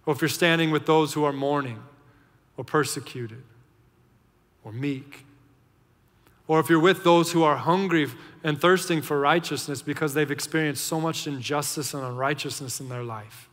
or 0.06 0.14
if 0.14 0.20
you're 0.20 0.28
standing 0.28 0.70
with 0.70 0.86
those 0.86 1.12
who 1.12 1.24
are 1.24 1.32
mourning 1.32 1.80
or 2.56 2.64
persecuted 2.64 3.42
or 4.64 4.72
meek, 4.72 5.24
or 6.50 6.58
if 6.58 6.68
you're 6.68 6.80
with 6.80 7.04
those 7.04 7.30
who 7.30 7.44
are 7.44 7.54
hungry 7.54 8.08
and 8.42 8.60
thirsting 8.60 9.00
for 9.02 9.20
righteousness 9.20 9.82
because 9.82 10.14
they've 10.14 10.32
experienced 10.32 10.84
so 10.84 11.00
much 11.00 11.28
injustice 11.28 11.94
and 11.94 12.02
unrighteousness 12.02 12.80
in 12.80 12.88
their 12.88 13.04
life, 13.04 13.48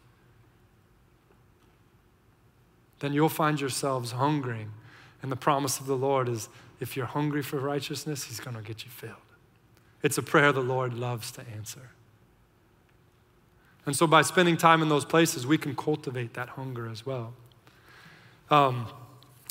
then 2.97 3.13
you'll 3.13 3.29
find 3.29 3.61
yourselves 3.61 4.13
hungering. 4.13 4.71
And 5.21 5.31
the 5.31 5.35
promise 5.35 5.79
of 5.79 5.85
the 5.85 5.95
Lord 5.95 6.27
is 6.27 6.49
if 6.79 6.97
you're 6.97 7.05
hungry 7.05 7.43
for 7.43 7.59
righteousness, 7.59 8.23
He's 8.23 8.39
going 8.39 8.57
to 8.57 8.63
get 8.63 8.83
you 8.83 8.89
filled. 8.89 9.13
It's 10.01 10.17
a 10.17 10.23
prayer 10.23 10.51
the 10.51 10.61
Lord 10.61 10.95
loves 10.95 11.29
to 11.33 11.47
answer. 11.55 11.91
And 13.85 13.95
so 13.95 14.07
by 14.07 14.23
spending 14.23 14.57
time 14.57 14.81
in 14.81 14.89
those 14.89 15.05
places, 15.05 15.45
we 15.45 15.59
can 15.59 15.75
cultivate 15.75 16.33
that 16.33 16.49
hunger 16.49 16.89
as 16.89 17.05
well. 17.05 17.35
Um, 18.49 18.87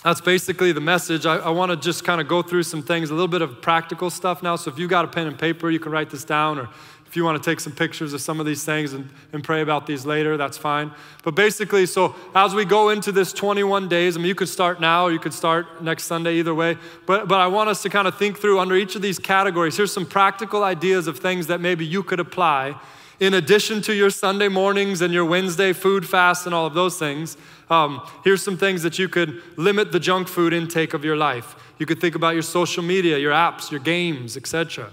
that's 0.06 0.20
basically 0.20 0.70
the 0.70 0.80
message. 0.80 1.26
I, 1.26 1.38
I 1.38 1.48
want 1.48 1.70
to 1.70 1.76
just 1.76 2.04
kind 2.04 2.20
of 2.20 2.28
go 2.28 2.40
through 2.40 2.62
some 2.62 2.80
things, 2.80 3.10
a 3.10 3.12
little 3.12 3.26
bit 3.26 3.42
of 3.42 3.60
practical 3.60 4.08
stuff 4.08 4.40
now. 4.40 4.54
So 4.54 4.70
if 4.70 4.78
you 4.78 4.86
got 4.86 5.04
a 5.04 5.08
pen 5.08 5.26
and 5.26 5.36
paper, 5.36 5.68
you 5.68 5.80
can 5.80 5.90
write 5.90 6.10
this 6.10 6.22
down, 6.22 6.60
or 6.60 6.68
If 7.08 7.16
you 7.16 7.24
want 7.24 7.42
to 7.42 7.50
take 7.50 7.58
some 7.58 7.72
pictures 7.72 8.12
of 8.12 8.20
some 8.20 8.38
of 8.38 8.46
these 8.46 8.64
things 8.64 8.92
and, 8.92 9.10
and 9.32 9.42
pray 9.42 9.62
about 9.62 9.84
these 9.84 10.06
later, 10.06 10.36
that's 10.36 10.56
fine. 10.56 10.92
But 11.24 11.34
basically, 11.34 11.86
so 11.86 12.14
as 12.36 12.54
we 12.54 12.64
go 12.64 12.90
into 12.90 13.10
this 13.10 13.32
21 13.32 13.88
days, 13.88 14.16
I 14.16 14.20
mean, 14.20 14.28
you 14.28 14.36
could 14.36 14.48
start 14.48 14.80
now 14.80 15.06
or 15.06 15.10
you 15.10 15.18
could 15.18 15.34
start 15.34 15.82
next 15.82 16.04
Sunday, 16.04 16.36
either 16.36 16.54
way. 16.54 16.78
But, 17.04 17.26
but 17.26 17.40
I 17.40 17.48
want 17.48 17.68
us 17.68 17.82
to 17.82 17.88
kind 17.88 18.06
of 18.06 18.16
think 18.16 18.38
through 18.38 18.60
under 18.60 18.76
each 18.76 18.94
of 18.94 19.02
these 19.02 19.18
categories. 19.18 19.76
Here's 19.76 19.92
some 19.92 20.06
practical 20.06 20.62
ideas 20.62 21.08
of 21.08 21.18
things 21.18 21.48
that 21.48 21.60
maybe 21.60 21.84
you 21.84 22.04
could 22.04 22.20
apply 22.20 22.76
in 23.18 23.34
addition 23.34 23.80
to 23.82 23.94
your 23.94 24.10
Sunday 24.10 24.48
mornings 24.48 25.00
and 25.00 25.12
your 25.12 25.24
Wednesday 25.24 25.72
food 25.72 26.06
fast 26.06 26.46
and 26.46 26.54
all 26.54 26.66
of 26.66 26.74
those 26.74 26.98
things. 26.98 27.36
Um, 27.68 28.06
here's 28.24 28.42
some 28.42 28.56
things 28.56 28.82
that 28.82 28.98
you 28.98 29.08
could 29.08 29.42
limit 29.56 29.92
the 29.92 30.00
junk 30.00 30.28
food 30.28 30.52
intake 30.52 30.94
of 30.94 31.04
your 31.04 31.16
life. 31.16 31.56
You 31.78 31.86
could 31.86 32.00
think 32.00 32.14
about 32.14 32.34
your 32.34 32.42
social 32.42 32.82
media, 32.82 33.18
your 33.18 33.32
apps, 33.32 33.70
your 33.70 33.80
games, 33.80 34.36
etc. 34.36 34.92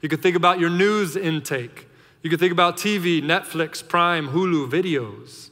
You 0.00 0.08
could 0.08 0.22
think 0.22 0.36
about 0.36 0.58
your 0.58 0.70
news 0.70 1.16
intake. 1.16 1.86
You 2.22 2.30
could 2.30 2.40
think 2.40 2.52
about 2.52 2.76
TV, 2.76 3.22
Netflix, 3.22 3.86
Prime, 3.86 4.28
Hulu, 4.28 4.70
videos. 4.70 5.50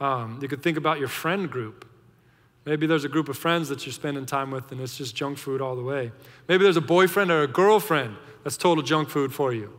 Um, 0.00 0.38
you 0.40 0.48
could 0.48 0.62
think 0.62 0.78
about 0.78 0.98
your 0.98 1.08
friend 1.08 1.50
group. 1.50 1.86
Maybe 2.64 2.86
there's 2.86 3.04
a 3.04 3.10
group 3.10 3.28
of 3.28 3.36
friends 3.36 3.68
that 3.68 3.84
you're 3.84 3.92
spending 3.92 4.24
time 4.24 4.50
with 4.50 4.72
and 4.72 4.80
it's 4.80 4.96
just 4.96 5.14
junk 5.14 5.36
food 5.36 5.60
all 5.60 5.76
the 5.76 5.82
way. 5.82 6.12
Maybe 6.48 6.64
there's 6.64 6.78
a 6.78 6.82
boyfriend 6.82 7.30
or 7.30 7.42
a 7.42 7.46
girlfriend 7.46 8.16
that's 8.42 8.56
total 8.56 8.82
junk 8.82 9.10
food 9.10 9.34
for 9.34 9.52
you. 9.52 9.70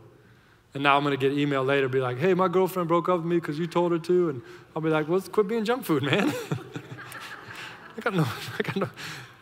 And 0.76 0.82
now 0.82 0.94
I'm 0.94 1.02
going 1.02 1.18
to 1.18 1.28
get 1.28 1.32
email 1.32 1.64
later, 1.64 1.88
be 1.88 2.00
like, 2.00 2.18
hey, 2.18 2.34
my 2.34 2.48
girlfriend 2.48 2.86
broke 2.86 3.08
up 3.08 3.16
with 3.16 3.24
me 3.24 3.36
because 3.36 3.58
you 3.58 3.66
told 3.66 3.92
her 3.92 3.98
to. 3.98 4.28
And 4.28 4.42
I'll 4.74 4.82
be 4.82 4.90
like, 4.90 5.08
well, 5.08 5.18
quit 5.22 5.48
being 5.48 5.64
junk 5.64 5.86
food, 5.86 6.02
man. 6.02 6.28
I 7.96 8.00
got 8.02 8.12
no, 8.12 8.24
I 8.58 8.62
got 8.62 8.76
no. 8.76 8.90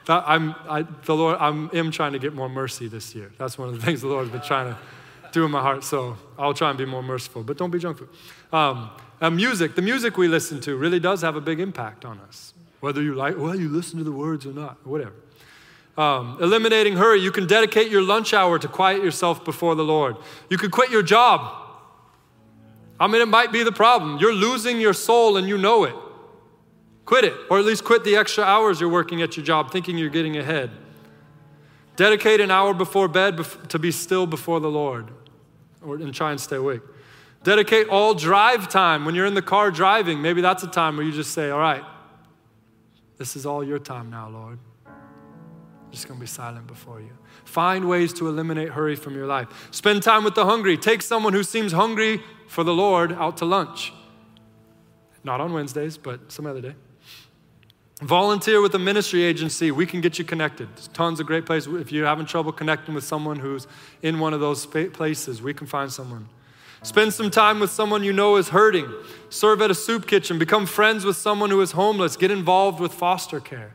That, 0.07 0.23
I'm, 0.29 0.55
I, 0.69 0.83
the 0.83 1.17
Lord, 1.17 1.39
I'm, 1.41 1.71
am 1.75 1.91
trying 1.91 2.13
to 2.13 2.21
get 2.21 2.35
more 2.35 2.49
mercy 2.49 2.87
this 2.87 3.17
year. 3.17 3.33
That's 3.37 3.59
one 3.59 3.67
of 3.67 3.75
the 3.75 3.81
things 3.85 4.03
the 4.03 4.07
Lord's 4.07 4.31
been 4.31 4.43
trying 4.43 4.73
to 4.73 4.79
do 5.33 5.45
in 5.45 5.51
my 5.51 5.61
heart. 5.61 5.83
So 5.83 6.17
I'll 6.39 6.55
try 6.55 6.69
and 6.69 6.79
be 6.79 6.85
more 6.85 7.03
merciful, 7.03 7.43
but 7.43 7.57
don't 7.57 7.73
be 7.73 7.81
junk 7.81 7.99
food. 7.99 8.11
Um, 8.53 8.93
music, 9.35 9.75
the 9.75 9.83
music 9.83 10.17
we 10.17 10.29
listen 10.29 10.61
to 10.61 10.77
really 10.77 11.01
does 11.01 11.23
have 11.23 11.35
a 11.35 11.41
big 11.41 11.59
impact 11.59 12.05
on 12.05 12.21
us. 12.29 12.55
Whether 12.79 13.03
you 13.03 13.17
like, 13.17 13.37
well, 13.37 13.57
you 13.57 13.69
listen 13.71 13.99
to 13.99 14.05
the 14.05 14.13
words 14.13 14.47
or 14.47 14.53
not, 14.53 14.87
whatever. 14.87 15.15
Um, 15.97 16.39
eliminating 16.41 16.97
hurry, 16.97 17.21
you 17.21 17.31
can 17.31 17.47
dedicate 17.47 17.91
your 17.91 18.03
lunch 18.03 18.35
hour 18.35 18.59
to 18.59 18.67
quiet 18.67 19.03
yourself 19.03 19.45
before 19.45 19.75
the 19.75 19.85
Lord. 19.85 20.17
You 20.51 20.59
could 20.59 20.73
quit 20.73 20.91
your 20.91 21.03
job. 21.03 21.63
I 22.99 23.07
mean, 23.07 23.23
it 23.23 23.29
might 23.29 23.53
be 23.53 23.63
the 23.63 23.73
problem. 23.73 24.19
You're 24.19 24.35
losing 24.35 24.81
your 24.81 24.93
soul 24.93 25.37
and 25.37 25.49
you 25.49 25.57
know 25.57 25.85
it. 25.85 25.95
Quit 27.05 27.25
it, 27.25 27.35
or 27.51 27.59
at 27.59 27.65
least 27.65 27.85
quit 27.85 28.03
the 28.03 28.17
extra 28.17 28.43
hours 28.43 28.81
you're 28.81 28.91
working 28.91 29.23
at 29.23 29.37
your 29.37 29.45
job 29.45 29.71
thinking 29.71 29.99
you're 29.99 30.09
getting 30.09 30.37
ahead. 30.37 30.71
Dedicate 31.97 32.41
an 32.41 32.51
hour 32.51 32.75
before 32.75 33.09
bed 33.09 33.39
to 33.69 33.79
be 33.79 33.91
still 33.91 34.27
before 34.27 34.59
the 34.59 34.71
Lord 34.71 35.11
or, 35.85 35.97
and 35.97 36.15
try 36.15 36.31
and 36.31 36.41
stay 36.41 36.57
awake. 36.57 36.81
Dedicate 37.45 37.89
all 37.89 38.15
drive 38.15 38.69
time 38.69 39.05
when 39.05 39.15
you're 39.15 39.27
in 39.27 39.35
the 39.35 39.43
car 39.43 39.71
driving. 39.71 40.23
Maybe 40.23 40.41
that's 40.41 40.63
a 40.63 40.67
time 40.67 40.97
where 40.97 41.05
you 41.05 41.13
just 41.13 41.33
say, 41.33 41.51
All 41.51 41.59
right, 41.59 41.85
this 43.19 43.37
is 43.37 43.45
all 43.45 43.63
your 43.63 43.79
time 43.79 44.11
now, 44.11 44.29
Lord. 44.29 44.59
Just 45.95 46.09
going 46.09 46.19
to 46.19 46.21
be 46.21 46.27
silent 46.27 46.67
before 46.67 47.01
you. 47.01 47.13
Find 47.45 47.89
ways 47.89 48.13
to 48.15 48.27
eliminate 48.27 48.71
hurry 48.71 48.97
from 48.97 49.15
your 49.15 49.27
life. 49.27 49.69
Spend 49.71 50.03
time 50.03 50.25
with 50.25 50.35
the 50.35 50.45
hungry. 50.45 50.77
Take 50.77 51.03
someone 51.03 51.33
who 51.33 51.45
seems 51.45 51.71
hungry 51.71 52.21
for 52.49 52.65
the 52.65 52.75
Lord 52.75 53.13
out 53.13 53.37
to 53.37 53.45
lunch. 53.45 53.93
Not 55.23 55.41
on 55.41 55.53
Wednesdays, 55.53 55.97
but 55.97 56.33
some 56.33 56.47
other 56.47 56.61
day. 56.61 56.75
Volunteer 58.03 58.61
with 58.61 58.75
a 58.75 58.79
ministry 58.81 59.23
agency. 59.23 59.71
We 59.71 59.87
can 59.87 60.01
get 60.01 60.19
you 60.19 60.25
connected. 60.25 60.69
There's 60.75 60.89
tons 60.89 61.21
of 61.21 61.29
great 61.29 61.47
places. 61.47 61.73
If 61.81 61.93
you're 61.93 62.07
having 62.07 62.27
trouble 62.27 62.51
connecting 62.51 62.93
with 62.93 63.05
someone 63.05 63.39
who's 63.39 63.69
in 64.03 64.19
one 64.19 64.35
of 64.35 64.41
those 64.41 64.67
places, 64.67 65.41
we 65.41 65.55
can 65.55 65.69
find 65.69 65.93
someone. 65.93 66.29
Spend 66.83 67.15
some 67.15 67.31
time 67.31 67.61
with 67.61 67.71
someone 67.71 68.03
you 68.03 68.13
know 68.13 68.35
is 68.35 68.49
hurting. 68.49 68.93
Serve 69.31 69.63
at 69.63 69.71
a 69.71 69.77
soup 69.77 70.09
kitchen. 70.09 70.41
Become 70.41 70.67
friends 70.67 71.05
with 71.05 71.17
someone 71.17 71.51
who 71.51 71.61
is 71.61 71.71
homeless. 71.71 72.17
Get 72.17 72.33
involved 72.33 72.81
with 72.81 72.93
foster 72.93 73.39
care. 73.39 73.75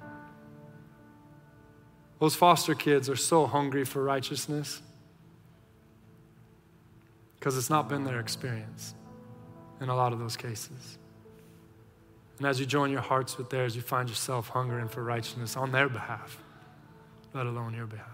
Those 2.19 2.35
foster 2.35 2.75
kids 2.75 3.09
are 3.09 3.15
so 3.15 3.45
hungry 3.45 3.85
for 3.85 4.03
righteousness 4.03 4.81
because 7.39 7.57
it's 7.57 7.69
not 7.69 7.87
been 7.87 8.03
their 8.03 8.19
experience 8.19 8.93
in 9.79 9.87
a 9.87 9.95
lot 9.95 10.11
of 10.11 10.19
those 10.19 10.35
cases. 10.35 10.97
And 12.37 12.47
as 12.47 12.59
you 12.59 12.65
join 12.65 12.91
your 12.91 13.01
hearts 13.01 13.37
with 13.37 13.49
theirs, 13.49 13.75
you 13.75 13.81
find 13.81 14.09
yourself 14.09 14.49
hungering 14.49 14.87
for 14.87 15.03
righteousness 15.03 15.55
on 15.55 15.71
their 15.71 15.89
behalf, 15.89 16.41
let 17.33 17.45
alone 17.45 17.73
your 17.73 17.85
behalf. 17.85 18.07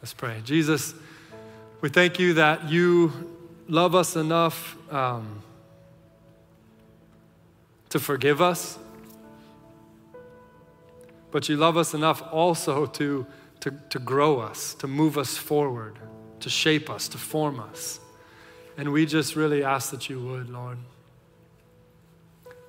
Let's 0.00 0.14
pray. 0.14 0.40
Jesus, 0.44 0.94
we 1.80 1.88
thank 1.88 2.18
you 2.18 2.34
that 2.34 2.68
you 2.68 3.12
love 3.68 3.94
us 3.94 4.16
enough 4.16 4.76
um, 4.92 5.42
to 7.90 8.00
forgive 8.00 8.40
us, 8.40 8.78
but 11.30 11.48
you 11.48 11.56
love 11.56 11.76
us 11.76 11.94
enough 11.94 12.22
also 12.32 12.86
to, 12.86 13.26
to, 13.60 13.72
to 13.90 13.98
grow 13.98 14.40
us, 14.40 14.74
to 14.74 14.86
move 14.86 15.16
us 15.16 15.36
forward, 15.36 15.98
to 16.40 16.50
shape 16.50 16.90
us, 16.90 17.08
to 17.08 17.18
form 17.18 17.60
us. 17.60 18.00
And 18.76 18.92
we 18.92 19.06
just 19.06 19.36
really 19.36 19.62
ask 19.62 19.90
that 19.90 20.08
you 20.08 20.20
would, 20.20 20.48
Lord. 20.48 20.78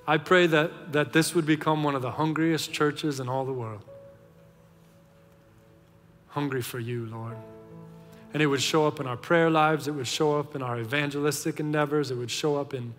I 0.07 0.17
pray 0.17 0.47
that, 0.47 0.91
that 0.93 1.13
this 1.13 1.33
would 1.35 1.45
become 1.45 1.83
one 1.83 1.95
of 1.95 2.01
the 2.01 2.11
hungriest 2.11 2.73
churches 2.73 3.19
in 3.19 3.29
all 3.29 3.45
the 3.45 3.53
world. 3.53 3.81
Hungry 6.29 6.61
for 6.61 6.79
you, 6.79 7.05
Lord. 7.05 7.37
And 8.33 8.41
it 8.41 8.47
would 8.47 8.61
show 8.61 8.87
up 8.87 8.99
in 8.99 9.07
our 9.07 9.17
prayer 9.17 9.49
lives, 9.49 9.87
it 9.87 9.91
would 9.91 10.07
show 10.07 10.39
up 10.39 10.55
in 10.55 10.61
our 10.61 10.79
evangelistic 10.79 11.59
endeavors, 11.59 12.11
it 12.11 12.15
would 12.15 12.31
show 12.31 12.55
up 12.55 12.73
in, 12.73 12.93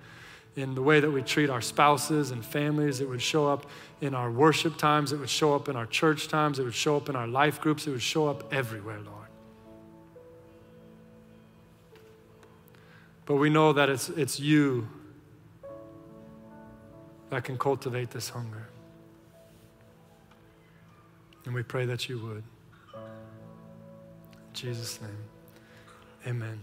in 0.57 0.75
the 0.75 0.83
way 0.83 1.01
that 1.01 1.11
we 1.11 1.23
treat 1.23 1.49
our 1.51 1.63
spouses 1.63 2.31
and 2.31 2.45
families, 2.45 3.01
it 3.01 3.09
would 3.09 3.23
show 3.23 3.49
up 3.49 3.67
in 4.03 4.17
our 4.17 4.33
worship 4.33 4.77
times, 4.77 5.13
it 5.13 5.19
would 5.19 5.31
show 5.31 5.55
up 5.55 5.69
in 5.69 5.77
our 5.77 5.87
church 5.87 6.27
times, 6.27 6.59
it 6.59 6.65
would 6.65 6.75
show 6.75 6.97
up 6.97 7.09
in 7.09 7.15
our 7.15 7.29
life 7.29 7.61
groups, 7.61 7.87
it 7.87 7.93
would 7.93 8.03
show 8.03 8.27
up 8.27 8.53
everywhere, 8.53 8.99
Lord. 8.99 9.29
But 13.25 13.37
we 13.37 13.49
know 13.49 13.73
that 13.73 13.89
it's, 13.89 14.09
it's 14.09 14.41
you 14.41 14.89
that 17.31 17.45
can 17.45 17.57
cultivate 17.57 18.11
this 18.11 18.29
hunger. 18.29 18.67
And 21.45 21.55
we 21.55 21.63
pray 21.63 21.87
that 21.87 22.09
you 22.09 22.19
would. 22.19 22.43
In 22.95 24.53
Jesus' 24.53 25.01
name, 25.01 25.11
amen. 26.27 26.61